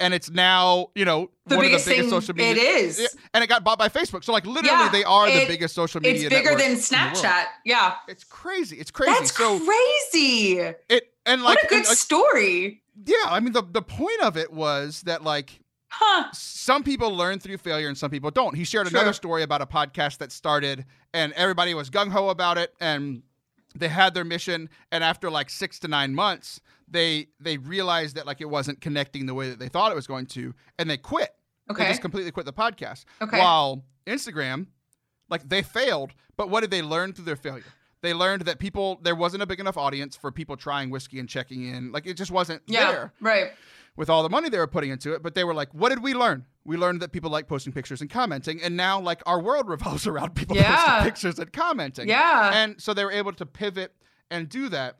[0.00, 2.62] and it's now you know The one biggest of the biggest thing social media.
[2.62, 3.16] it is.
[3.32, 4.24] And it got bought by Facebook.
[4.24, 6.26] So like literally, Yeah, they are the biggest social media.
[6.26, 7.14] It's bigger than in the world.
[7.16, 7.44] Snapchat.
[7.64, 7.94] Yeah.
[8.08, 8.76] It's crazy.
[8.76, 9.12] It's crazy.
[9.12, 10.58] That's so crazy.
[10.88, 12.82] it and like, what a good and, like, story.
[13.06, 13.14] yeah.
[13.26, 15.60] I mean the the point of it was that like
[15.90, 16.28] Huh.
[16.34, 18.54] some people learn through failure and some people don't.
[18.54, 18.98] He shared True.
[18.98, 23.22] another story about a podcast that started and everybody was gung ho about it and
[23.74, 28.26] they had their mission and after like 6 to 9 months they they realized that
[28.26, 30.96] like it wasn't connecting the way that they thought it was going to and they
[30.98, 31.30] quit.
[31.68, 31.88] They Okay.
[31.88, 33.04] just completely quit the podcast.
[33.22, 33.38] Okay.
[33.38, 34.66] While Instagram
[35.30, 37.64] like they failed, but what did they learn through their failure?
[38.00, 41.28] They learned that people there wasn't a big enough audience for people trying whiskey and
[41.28, 41.90] checking in.
[41.92, 42.90] Like it just wasn't Yeah.
[42.92, 43.52] there Right.
[43.96, 46.02] with all the money they were putting into it, but they were like, what did
[46.02, 46.44] we learn?
[46.64, 50.06] We learned that people like posting pictures and commenting, and now like our world revolves
[50.06, 50.76] around people Yeah.
[50.76, 52.08] posting pictures and commenting.
[52.08, 52.52] Yeah.
[52.54, 53.94] And so they were able to pivot
[54.30, 54.98] and do that.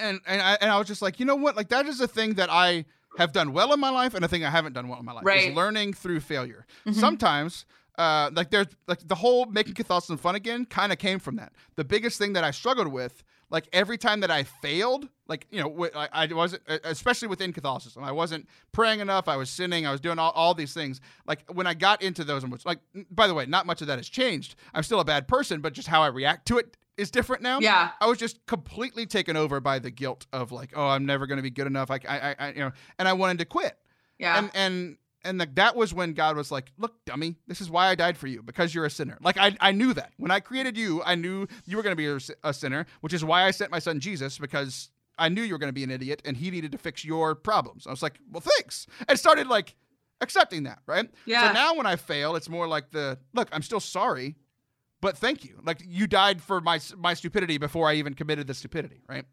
[0.00, 1.56] And and I and I was just like, you know what?
[1.56, 2.84] Like that is a thing that I
[3.18, 5.12] have done well in my life and a thing I haven't done well in my
[5.12, 5.24] life.
[5.24, 5.50] Right.
[5.50, 6.66] Is learning through failure.
[6.86, 6.94] Mhm.
[6.94, 7.64] Sometimes
[7.98, 11.52] uh, like there's like the whole making Catholicism fun again kind of came from that.
[11.76, 15.62] The biggest thing that I struggled with, like every time that I failed, like you
[15.62, 19.28] know, I, I wasn't, especially within Catholicism, I wasn't praying enough.
[19.28, 19.86] I was sinning.
[19.86, 21.00] I was doing all, all these things.
[21.26, 22.80] Like when I got into those, and which, like
[23.10, 24.56] by the way, not much of that has changed.
[24.74, 27.60] I'm still a bad person, but just how I react to it is different now.
[27.60, 27.90] Yeah.
[28.00, 31.36] I was just completely taken over by the guilt of like, oh, I'm never going
[31.36, 31.90] to be good enough.
[31.90, 33.76] Like I, I, I, you know, and I wanted to quit
[34.18, 34.38] Yeah.
[34.38, 37.88] and and and like that was when God was like, "Look, dummy, this is why
[37.88, 40.40] I died for you because you're a sinner." Like I I knew that when I
[40.40, 43.50] created you, I knew you were going to be a sinner, which is why I
[43.50, 46.36] sent my son Jesus because I knew you were going to be an idiot and
[46.36, 47.86] he needed to fix your problems.
[47.86, 49.76] I was like, "Well, thanks," and started like
[50.20, 51.10] accepting that, right?
[51.26, 51.48] Yeah.
[51.48, 53.48] So now when I fail, it's more like the look.
[53.52, 54.36] I'm still sorry,
[55.00, 55.60] but thank you.
[55.64, 59.24] Like you died for my my stupidity before I even committed the stupidity, right?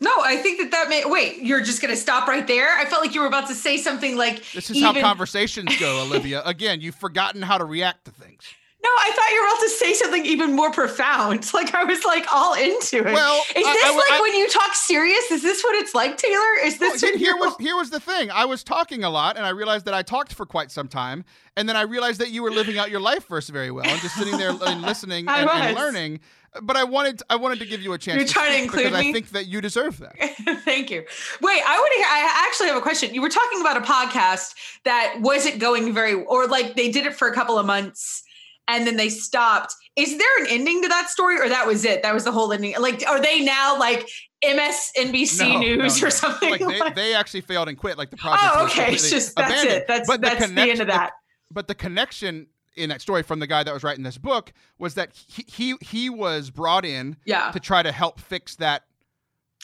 [0.00, 1.04] No, I think that that may.
[1.06, 2.68] Wait, you're just gonna stop right there?
[2.78, 4.38] I felt like you were about to say something like.
[4.52, 6.42] This is even, how conversations go, Olivia.
[6.44, 8.42] Again, you've forgotten how to react to things.
[8.82, 11.50] No, I thought you were about to say something even more profound.
[11.54, 13.04] Like I was like all into it.
[13.14, 15.30] Well, is I- this like I- when you talk serious?
[15.30, 16.58] Is this what it's like, Taylor?
[16.64, 18.30] Is this here, here was here was the thing.
[18.30, 21.24] I was talking a lot, and I realized that I talked for quite some time,
[21.56, 24.00] and then I realized that you were living out your life verse very well, and
[24.02, 26.20] just sitting there and listening and, and learning.
[26.62, 28.16] But I wanted I wanted to give you a chance.
[28.16, 29.10] You're trying to include because me?
[29.10, 30.14] I think that you deserve that.
[30.64, 31.04] Thank you.
[31.42, 32.06] Wait, I want to hear.
[32.08, 33.12] I actually have a question.
[33.12, 37.14] You were talking about a podcast that wasn't going very, or like they did it
[37.14, 38.22] for a couple of months
[38.68, 39.74] and then they stopped.
[39.96, 42.02] Is there an ending to that story, or that was it?
[42.02, 42.74] That was the whole ending.
[42.80, 44.08] Like, are they now like
[44.44, 46.50] MSNBC No, News no, or something?
[46.50, 47.98] Like they, like- they actually failed and quit.
[47.98, 48.52] Like the oh, project.
[48.56, 48.92] oh, was okay.
[48.92, 49.76] It's just that's abandoned.
[49.76, 49.84] it.
[49.86, 51.12] That's but that's the, end connection- of that.
[51.50, 52.46] but the connection
[52.76, 55.74] in that story from the guy that was writing this book was that he he,
[55.80, 57.50] he was brought in yeah.
[57.52, 58.84] to try to help fix that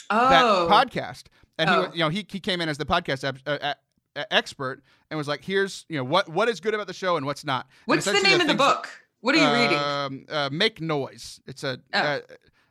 [0.08, 0.28] Oh,
[0.68, 1.24] that podcast.
[1.58, 1.80] And he, Oh.
[1.82, 3.74] was- you know, he, he came in as the podcast uh, uh,
[4.16, 7.16] uh, expert and was like, "Here's, you know, what what is good about the show
[7.16, 8.88] and what's not." What's the name of the book?
[9.20, 9.78] What are you reading?
[9.78, 11.40] Um, uh, Make noise.
[11.46, 11.78] It's a.
[11.92, 11.98] Oh.
[11.98, 12.20] Uh,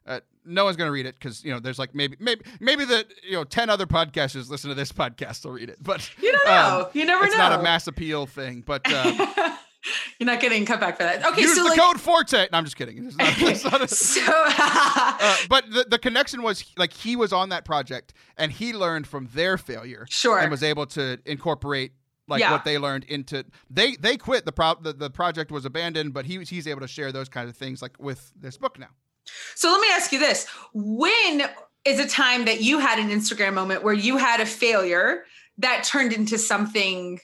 [0.08, 3.06] uh, no one's gonna read it because you know there's like maybe maybe maybe the
[3.24, 6.48] you know ten other podcasters listen to this podcast will read it, but You don't
[6.48, 6.90] um, know.
[6.94, 7.50] you never it's know.
[7.50, 8.64] not a mass appeal thing.
[8.66, 9.56] But uh,
[10.20, 11.26] You're not getting cut back for that.
[11.26, 12.48] Okay, use so the like, code Forte.
[12.52, 13.06] No, I'm just kidding.
[13.06, 17.32] It's not- it's not a- so uh, but the, the connection was like he was
[17.32, 20.40] on that project and he learned from their failure sure.
[20.40, 21.94] and was able to incorporate
[22.28, 22.52] like Yeah.
[22.52, 26.26] what they learned into they they quit the pro the, the project was abandoned but
[26.26, 28.90] he was he's able to share those kinds of things like with this book now
[29.56, 30.46] So let me ask you this.
[30.74, 31.44] When
[31.86, 35.24] is a time that you had an Instagram moment where you had a failure
[35.60, 37.20] that turned into something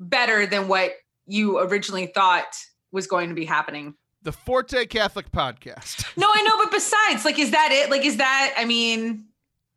[0.00, 0.92] better than what
[1.26, 2.56] you originally thought
[2.92, 3.94] was going to be happening?
[4.22, 7.90] the forte catholic podcast No, I know, but besides, like, is that it?
[7.90, 9.26] Like, is that, I mean,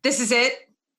[0.02, 0.52] this is it?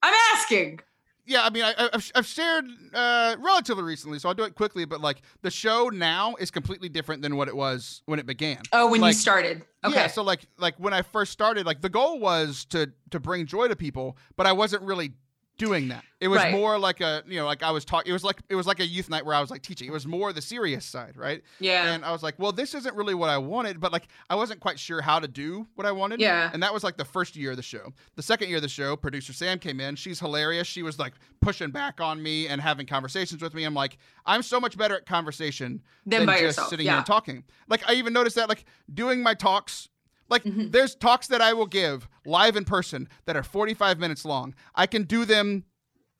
[0.04, 0.80] I'm asking.
[1.26, 4.86] yeah i mean I, I've, I've shared uh relatively recently so i'll do it quickly
[4.86, 8.60] but like the show now is completely different than what it was when it began
[8.72, 9.64] Oh, when Like, you started.
[9.84, 9.96] Okay.
[9.96, 13.46] Yeah, so like like when I first started, like the goal was to to bring
[13.46, 15.14] joy to people, but I wasn't really
[15.60, 16.04] doing that.
[16.20, 16.52] It was Right.
[16.52, 18.10] more like a you know like I was talking.
[18.10, 19.88] It was like it was like a youth night where I was like teaching.
[19.88, 21.44] It was more the serious side, right?
[21.60, 21.92] yeah.
[21.94, 24.60] And I was like, well, this isn't really what I wanted, but like I wasn't
[24.60, 26.20] quite sure how to do what I wanted.
[26.20, 26.50] Yeah.
[26.52, 27.94] And that was like the first year of the show.
[28.16, 29.96] The second year of the show, producer Sam came in.
[29.96, 30.66] She's hilarious.
[30.68, 33.64] She was like pushing back on me and having conversations with me.
[33.66, 36.70] I'm like, I'm so much better at conversation than by just yourself.
[36.70, 37.44] sitting here and talking.
[37.68, 39.90] Like I even noticed that like doing my talks.
[40.30, 40.72] Like Mhm.
[40.72, 44.54] there's talks that I will give live in person that are 45 minutes long.
[44.76, 45.66] I can do them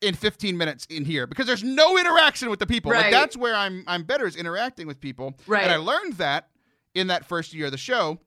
[0.02, 2.92] in 15 minutes in here because there's no interaction with the people.
[2.92, 5.38] Like that's where I'm I'm better is interacting with people.
[5.46, 5.64] Right.
[5.64, 6.50] And I learned that
[6.96, 8.20] in that first year of the show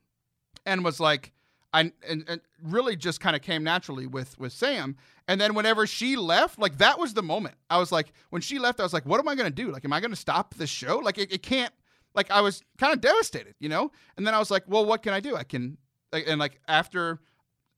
[0.67, 1.33] and was like
[1.75, 4.97] I and, and really just kind of came naturally with with Sam.
[5.27, 7.55] And then whenever she left, like that was the moment.
[7.71, 9.71] I was like, when she left, I was like, what am I gonna do?
[9.71, 10.99] Like, am I gonna stop this show?
[10.99, 11.73] Like it, it can't
[12.15, 13.91] like I was kind of devastated, you know?
[14.17, 15.37] And then I was like, well, what can I do?
[15.37, 15.79] I can
[16.13, 17.21] and like after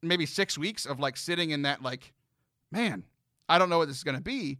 [0.03, 2.12] maybe six weeks of like sitting in that like,
[2.72, 3.05] man,
[3.49, 4.59] I don't know what this is gonna be.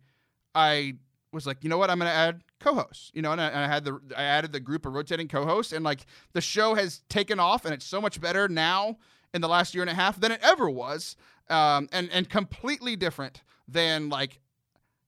[0.55, 0.95] I
[1.33, 1.91] was like, you know what?
[1.91, 3.11] I'm gonna add co-hosts.
[3.15, 5.73] You know, and I, and I had the I added the group of rotating co-hosts,
[5.73, 8.97] and like the show has taken off, and it's so much better now
[9.33, 11.17] in the last year and a half than it ever was,
[11.51, 14.41] um, and and completely different than like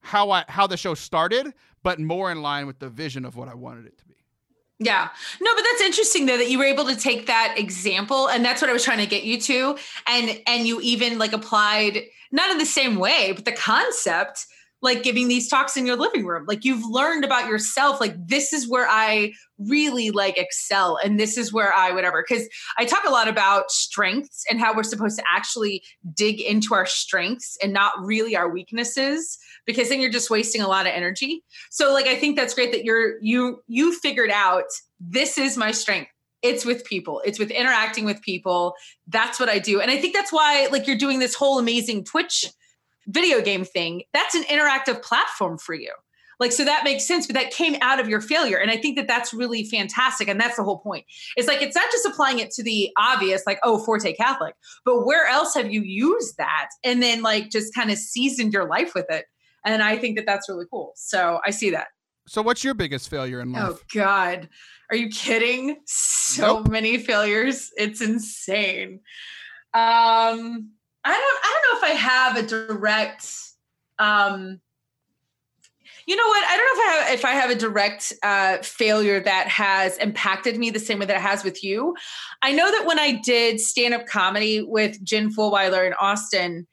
[0.01, 1.53] how I how the show started,
[1.83, 4.06] but more in line with the vision of what I wanted it to.
[4.79, 5.09] Yeah.
[5.41, 8.61] No, but that's interesting though that you were able to take that example and that's
[8.61, 12.51] what I was trying to get you to and and you even like applied not
[12.51, 14.45] in the same way, but the concept
[14.81, 16.45] like giving these talks in your living room.
[16.47, 21.37] Like you've learned about yourself like this is where I really like excel and this
[21.37, 22.47] is where I whatever cuz
[22.77, 26.85] I talk a lot about strengths and how we're supposed to actually dig into our
[26.85, 31.43] strengths and not really our weaknesses because then you're just wasting a lot of energy.
[31.71, 34.65] So like I think that's great that you're you you figured out
[34.99, 36.11] this is my strength.
[36.43, 37.21] It's with people.
[37.25, 38.75] It's with interacting with people.
[39.07, 39.81] That's what I do.
[39.81, 42.45] And I think that's why like you're doing this whole amazing Twitch
[43.07, 44.03] video game thing.
[44.13, 45.91] That's an interactive platform for you.
[46.39, 48.95] Like so that makes sense, but that came out of your failure and I think
[48.97, 51.05] that that's really fantastic and that's the whole point.
[51.35, 54.53] It's like it's not just applying it to the obvious like oh Forte Catholic,
[54.85, 58.67] but where else have you used that and then like just kind of seasoned your
[58.67, 59.25] life with it?
[59.65, 60.93] And I think that that's really cool.
[60.95, 61.87] So I see that.
[62.27, 63.63] So, what's your biggest failure in life?
[63.65, 64.49] Oh God.
[64.91, 65.77] Are you kidding?
[65.85, 66.67] So Nope.
[66.69, 67.71] many failures.
[67.77, 68.99] It's insane.
[69.73, 70.71] Um,
[71.07, 73.27] I don't I don't know if I have a direct
[73.99, 74.59] um
[76.05, 76.45] you know what?
[76.45, 79.97] I don't know if I have if I have a direct uh, failure that has
[79.97, 81.95] impacted me the same way that it has with you.
[82.41, 86.65] I know that when I did stand up comedy with Jen Fulwiler in Austin,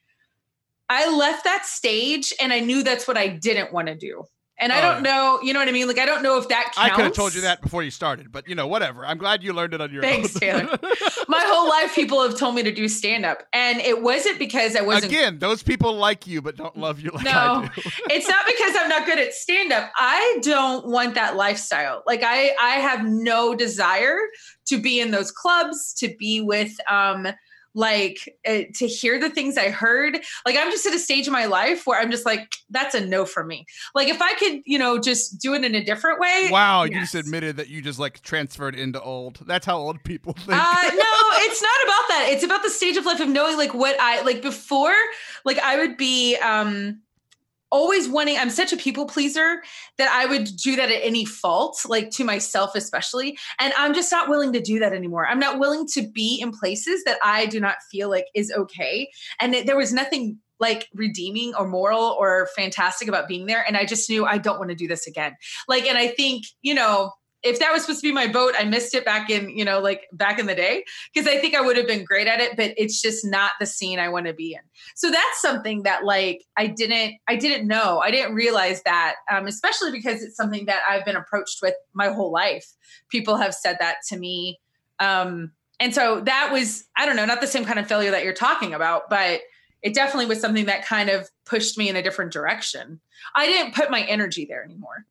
[0.89, 4.24] I left that stage and I knew that's what I didn't want to do.
[4.57, 5.88] And I Oh, don't know, you know what I mean?
[5.88, 6.78] Like I don't know if that counts.
[6.78, 9.05] I could have told you that before you started, but you know, whatever.
[9.05, 10.11] I'm glad you learned it on your own.
[10.11, 10.40] Thanks, own.
[10.40, 10.78] Taylor.
[11.28, 14.76] My whole life, people have told me to do stand up, and it wasn't because
[14.76, 15.12] I wasn't.
[15.12, 17.30] Again, those people like you but don't love you like No.
[17.32, 17.82] I do.
[18.11, 19.90] it's not because I'm not good at stand up.
[19.96, 22.05] I don't want that lifestyle.
[22.07, 24.18] Like I, I have no desire
[24.66, 27.26] to be in those clubs, to be with, um,
[27.75, 30.18] like uh, to hear the things I heard.
[30.47, 33.05] Like I'm just at a stage in my life where I'm just like, that's a
[33.05, 33.66] no for me.
[33.95, 36.49] Like if I could, you know, just do it in a different way.
[36.51, 39.41] Wow, you just admitted that you just like transferred into old.
[39.47, 40.51] That's how old people think.
[40.51, 41.12] Uh, no,
[41.43, 42.29] it's not about that.
[42.31, 44.95] It's about the stage of life of knowing like what I like before,
[45.45, 47.01] like I would be um
[47.75, 49.61] always wanting I'm such a people pleaser
[49.99, 53.37] that I would do that at any fault, like to myself especially.
[53.59, 55.27] And I'm just not willing to do that anymore.
[55.27, 59.11] I'm not willing to be in places that I do not feel like is okay.
[59.41, 63.64] And it, there was nothing like redeeming or moral or fantastic about being there.
[63.66, 65.35] And I just knew I don't want to do this again.
[65.66, 67.11] Like, and I think, you know,
[67.45, 69.78] if that was supposed to be my boat, I missed it back in, you know,
[69.78, 72.57] like back in the day, because I think I would have been great at it,
[72.57, 74.61] but it's just not the scene I want to be in.
[74.97, 78.01] So that's something that like I didn't, I didn't know.
[78.01, 82.09] I didn't realize that, um, especially because it's something that I've been approached with my
[82.09, 82.66] whole life.
[83.11, 84.59] People have said that to me.
[84.99, 88.24] Um, and so that was, I don't know, not the same kind of failure that
[88.24, 89.42] you're talking about, but
[89.82, 93.01] it definitely was something that kind of pushed me in a different direction.
[93.36, 95.05] I didn't put my energy there anymore.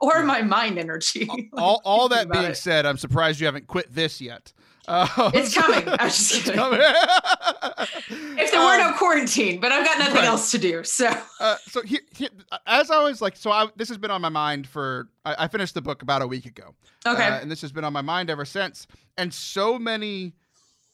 [0.00, 1.28] Or my mind energy.
[1.56, 2.56] all all that being it.
[2.56, 4.52] said, I'm surprised you haven't quit this yet.
[4.86, 5.88] Uh, It's coming.
[5.88, 6.60] I was just kidding.
[8.38, 10.24] if there were Um, no quarantine, but I've got nothing right.
[10.24, 10.84] else to do.
[10.84, 12.28] So Uh, so here, here,
[12.66, 15.08] as I was like, so I, this has been on my mind for.
[15.24, 16.74] I, I finished the book about a week ago.
[17.06, 17.26] okay.
[17.28, 18.86] Uh, and this has been on my mind ever since.
[19.16, 20.34] And so many,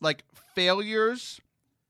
[0.01, 0.23] like
[0.55, 1.41] failures,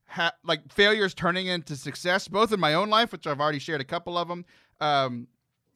[0.07, 3.81] ha- like failures turning into success, both in my own life, which I've already shared
[3.83, 4.45] a couple of them,
[4.81, 5.27] um,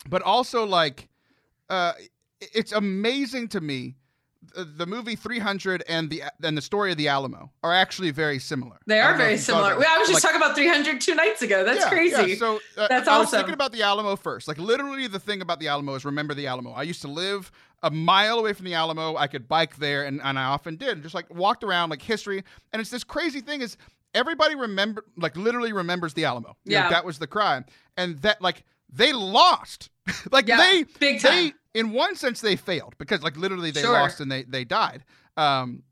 [0.09, 1.09] but also like,
[1.71, 1.93] uh,
[2.41, 3.97] it's amazing to me.
[4.55, 8.39] The, the movie 300 and the and the story of the Alamo are actually very
[8.39, 8.77] similar.
[8.87, 9.79] they are very if you thought similar.
[9.79, 11.65] Well, I was just Like- talking about 300 two nights ago.
[11.65, 12.31] That's yeah, crazy.
[12.33, 12.37] Yeah.
[12.37, 13.39] So uh, That's I was awesome.
[13.39, 14.47] thinking about the Alamo first.
[14.47, 16.73] Like literally, the thing about the Alamo is remember the Alamo.
[16.73, 17.51] I used to live
[17.83, 19.17] a mile away from the Alamo.
[19.17, 21.03] I could bike there, and, and I often did.
[21.03, 22.45] Just like walked around like history.
[22.75, 23.79] And it's this crazy thing is
[24.15, 26.55] everybody remember like literally remembers the Alamo.
[26.67, 26.91] You know, Yeah.
[26.91, 27.65] that was the crime,
[27.97, 28.63] and that like
[28.95, 29.91] they lost.
[30.33, 31.33] like Yeah, they big time.
[31.33, 33.93] they in one sense they failed because like literally they Sure.
[33.93, 35.05] lost and they they died.
[35.37, 35.83] Um,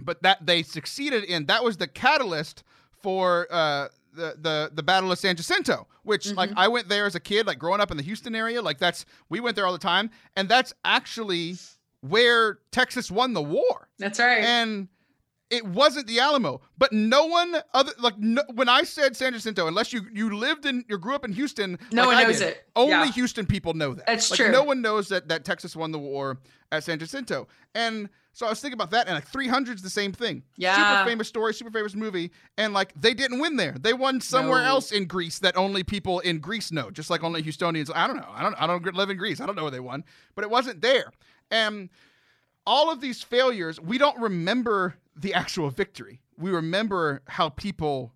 [0.00, 2.62] but that they succeeded in that was the catalyst
[3.02, 6.58] for uh the the the Battle of San Jacinto, which like Mm-hmm.
[6.58, 8.62] I went there as a kid, like growing up in the Houston area.
[8.62, 11.56] Like that's we went there all the time, and that's actually
[12.00, 13.88] where Texas won the war.
[13.98, 14.42] That's right.
[14.44, 14.88] And
[15.48, 19.66] it wasn't the Alamo, but no one other like no, when I said San Jacinto,
[19.68, 22.38] unless you you lived in you grew up in Houston, No like one I knows
[22.40, 22.64] did, it.
[22.74, 23.12] Only Yeah.
[23.12, 24.06] Houston people know that.
[24.06, 24.50] That's like, true.
[24.50, 26.38] No one knows that that Texas won the war
[26.72, 30.12] at San Jacinto, and so I was thinking about that, and like 300's the same
[30.12, 30.42] thing.
[30.56, 30.74] Yeah.
[30.76, 33.76] super famous story, super famous movie, and like they didn't win there.
[33.80, 34.66] They won somewhere No.
[34.66, 37.90] else in Greece that only people in Greece know, just like only Houstonians.
[37.94, 38.28] I don't know.
[38.34, 38.54] I don't.
[38.60, 39.40] I don't live in Greece.
[39.40, 41.12] I don't know where they won, but it wasn't there,
[41.52, 41.88] and
[42.66, 46.20] all of these failures, we don't remember the actual victory.
[46.38, 48.12] We remember how people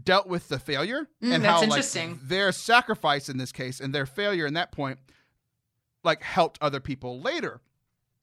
[0.00, 2.10] dealt with the failure Mm, and that's how interesting.
[2.12, 4.98] like their sacrifice in this case and their failure in that point
[6.04, 7.60] like helped other people later.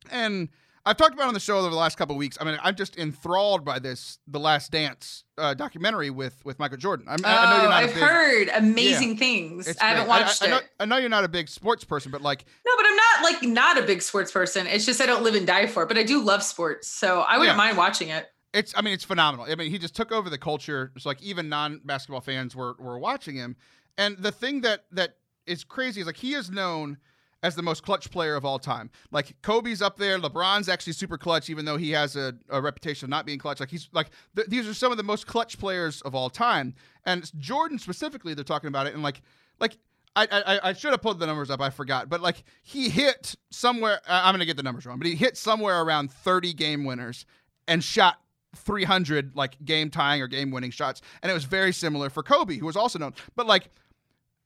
[0.10, 0.50] And
[0.88, 2.38] I've talked about on the show over the last couple of weeks.
[2.40, 6.78] I mean, I'm just enthralled by this The Last Dance uh, documentary with with Michael
[6.78, 7.06] Jordan.
[7.10, 9.68] I'm, oh, I know you're not a I've big, heard amazing things.
[9.68, 10.16] it's I haven't great.
[10.16, 10.50] I- watched I, it.
[10.50, 13.24] know, I know you're not a big sports person, but like No, but I'm not
[13.34, 14.66] like not a big sports person.
[14.68, 15.88] It's just I don't live and die for it.
[15.88, 17.58] But I do love sports, so I wouldn't Yeah.
[17.64, 18.28] mind watching it.
[18.54, 19.46] it's I mean it's phenomenal.
[19.50, 20.92] I mean he just took over the culture.
[20.96, 23.56] It's like even non basketball fans were were watching him.
[23.98, 26.98] And the thing that that is crazy is like he is known
[27.44, 28.90] as the most clutch player of all time.
[29.12, 33.06] Like Kobe's up there, LeBron's actually super clutch, even though he has a, a reputation
[33.06, 33.60] of not being clutch.
[33.60, 36.74] Like he's like th- these are some of the most clutch players of all time.
[37.06, 39.22] And Jordan specifically, they're talking about it, and like
[39.60, 39.78] like.
[40.20, 41.62] I, I, I should have pulled the numbers up.
[41.62, 44.02] I forgot, but like he hit somewhere.
[44.08, 47.28] I'm gonna get the numbers wrong, but he hit somewhere around 30 game winners
[47.68, 48.20] and shot
[48.56, 52.58] 300 like game tying or game winning shots and it was very similar for kobe
[52.58, 53.70] who was also known but like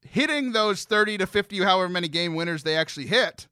[0.07, 3.47] hitting those 30 to 50 however many game winners they actually hit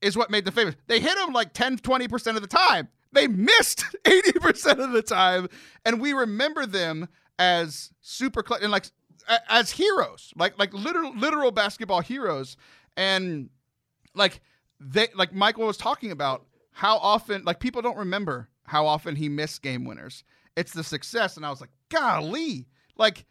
[0.00, 0.74] is what made them famous.
[0.86, 2.88] They hit them like 10 20% of the time.
[3.12, 5.48] They missed 80% of the time.
[5.84, 7.08] And we remember them
[7.38, 8.86] as super and like
[9.48, 12.56] as heroes like like literal literal basketball heroes.
[12.96, 13.50] And
[14.14, 14.40] like
[14.80, 19.28] they like Michael was talking about how often like people don't remember how often he
[19.28, 20.24] missed game winners.
[20.56, 22.66] It's the success, and I was like, golly,
[22.96, 23.26] like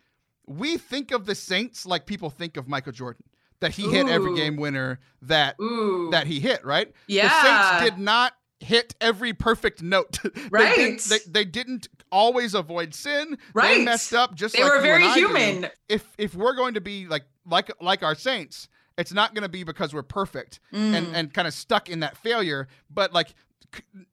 [0.47, 3.23] we think of the Saints like people think of Michael Jordan
[3.61, 6.63] that he hit every game winner that Ooh, that he hit.
[6.65, 6.91] Right?
[7.07, 10.19] yeah, The Saints did not hit every perfect note.
[10.23, 10.99] They didn't- Right.
[11.01, 13.37] They, they, didn't always avoid sin.
[13.53, 13.79] Right.
[13.79, 15.69] They messed up just They like were very I do human.
[15.89, 18.67] if if we're going to be like like like our saints
[18.97, 20.93] it's not going to be because we're perfect Mm.
[20.97, 23.33] and and kind of stuck in that failure but like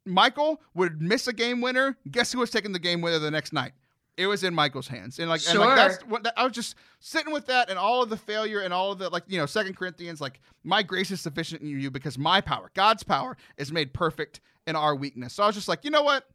[0.05, 3.53] michael would miss a game winner guess who was taking the game winner the next
[3.53, 3.73] night
[4.17, 6.75] it was in michael's hands and like and like that's what that, i was just
[7.01, 9.47] sitting with that and all of the failure and all of the like you know
[9.47, 13.73] second corinthians like my grace is sufficient in you because my power god's power is
[13.73, 16.27] made perfect in our weakness so i was just like you know what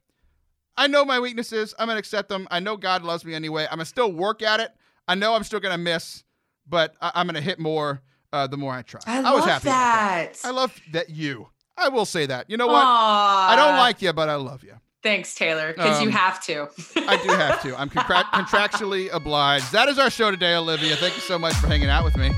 [0.78, 1.74] I know my weaknesses.
[1.80, 2.48] I'm gonna accept them.
[2.52, 3.64] I know God loves me anyway.
[3.64, 4.72] I'm gonna still work at it.
[5.08, 6.24] I know I'm still gonna miss,
[6.70, 9.02] but I- I'm gonna hit more uh, the more I try.
[9.08, 9.66] I, was love happy.
[9.66, 10.34] that.
[10.34, 10.48] that.
[10.48, 11.48] I love that you.
[11.78, 12.50] I will say that.
[12.50, 12.84] You know what?
[12.84, 13.50] Aw.
[13.50, 14.74] I don't like you, but I love you.
[15.04, 16.68] Thanks, Taylor, because Um, you have to.
[17.08, 17.80] I do have to.
[17.80, 19.72] I'm contra- contractually obliged.
[19.72, 20.96] That is our show today, Olivia.
[20.96, 22.32] Thank you so much for hanging out with me.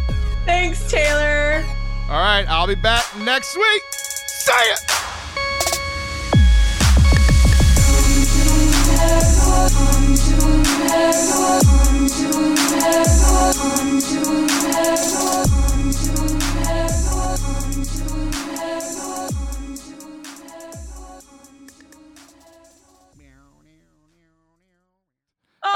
[0.45, 1.63] Thanks, Taylor.
[2.09, 3.81] All right, I'll be back next week.
[3.91, 4.79] Say it.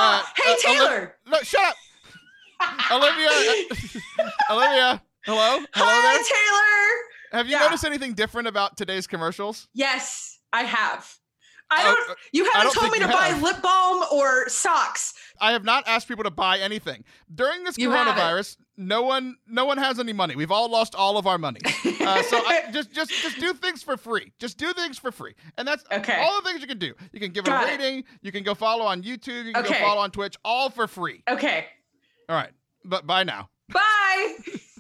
[0.04, 1.16] Uh, hey, uh, Taylor.
[1.28, 1.76] No, shut up,
[2.92, 3.30] Olivia.
[4.52, 5.02] Olivia.
[5.26, 5.60] Hello.
[5.74, 6.24] Hello Hi, there.
[6.24, 7.40] Taylor.
[7.40, 7.64] Have you Yeah.
[7.64, 9.68] noticed anything different about today's commercials?
[9.74, 11.16] Yes, I have.
[11.72, 12.12] I Oh, don't.
[12.12, 13.42] uh, You haven't told me to you buy have.
[13.42, 15.14] lip balm or socks.
[15.42, 18.58] I have not asked people to buy anything during this You coronavirus.
[18.78, 20.36] No one, no one has any money.
[20.36, 21.62] We've all lost all of our money.
[22.06, 24.32] Uh, so I, just, just, just do things for free.
[24.40, 26.22] Just do things for free, and that's Okay.
[26.22, 26.94] all the things you can do.
[27.12, 27.80] You can give Got a it.
[27.80, 28.04] rating.
[28.22, 29.46] You can go follow on YouTube.
[29.46, 29.74] You can Okay.
[29.80, 31.24] go follow on Twitch, all for free.
[31.30, 31.68] okay.
[32.30, 32.52] All right,
[32.86, 33.50] but bye now.
[33.70, 34.36] Bye.